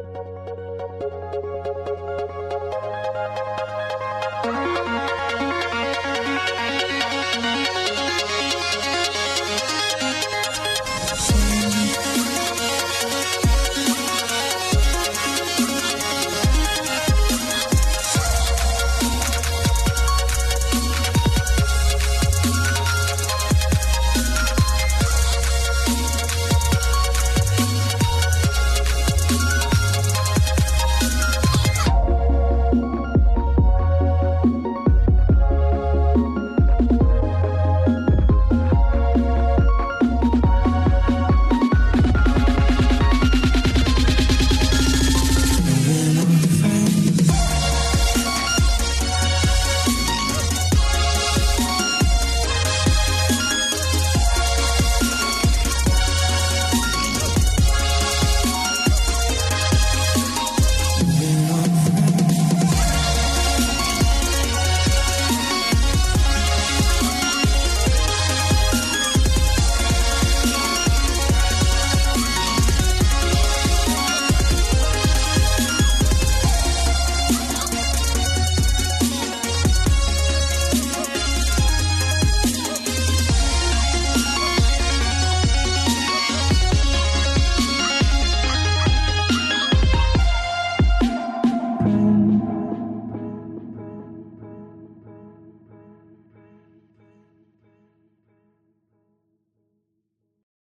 Thank 0.00 0.14
you. 0.14 0.37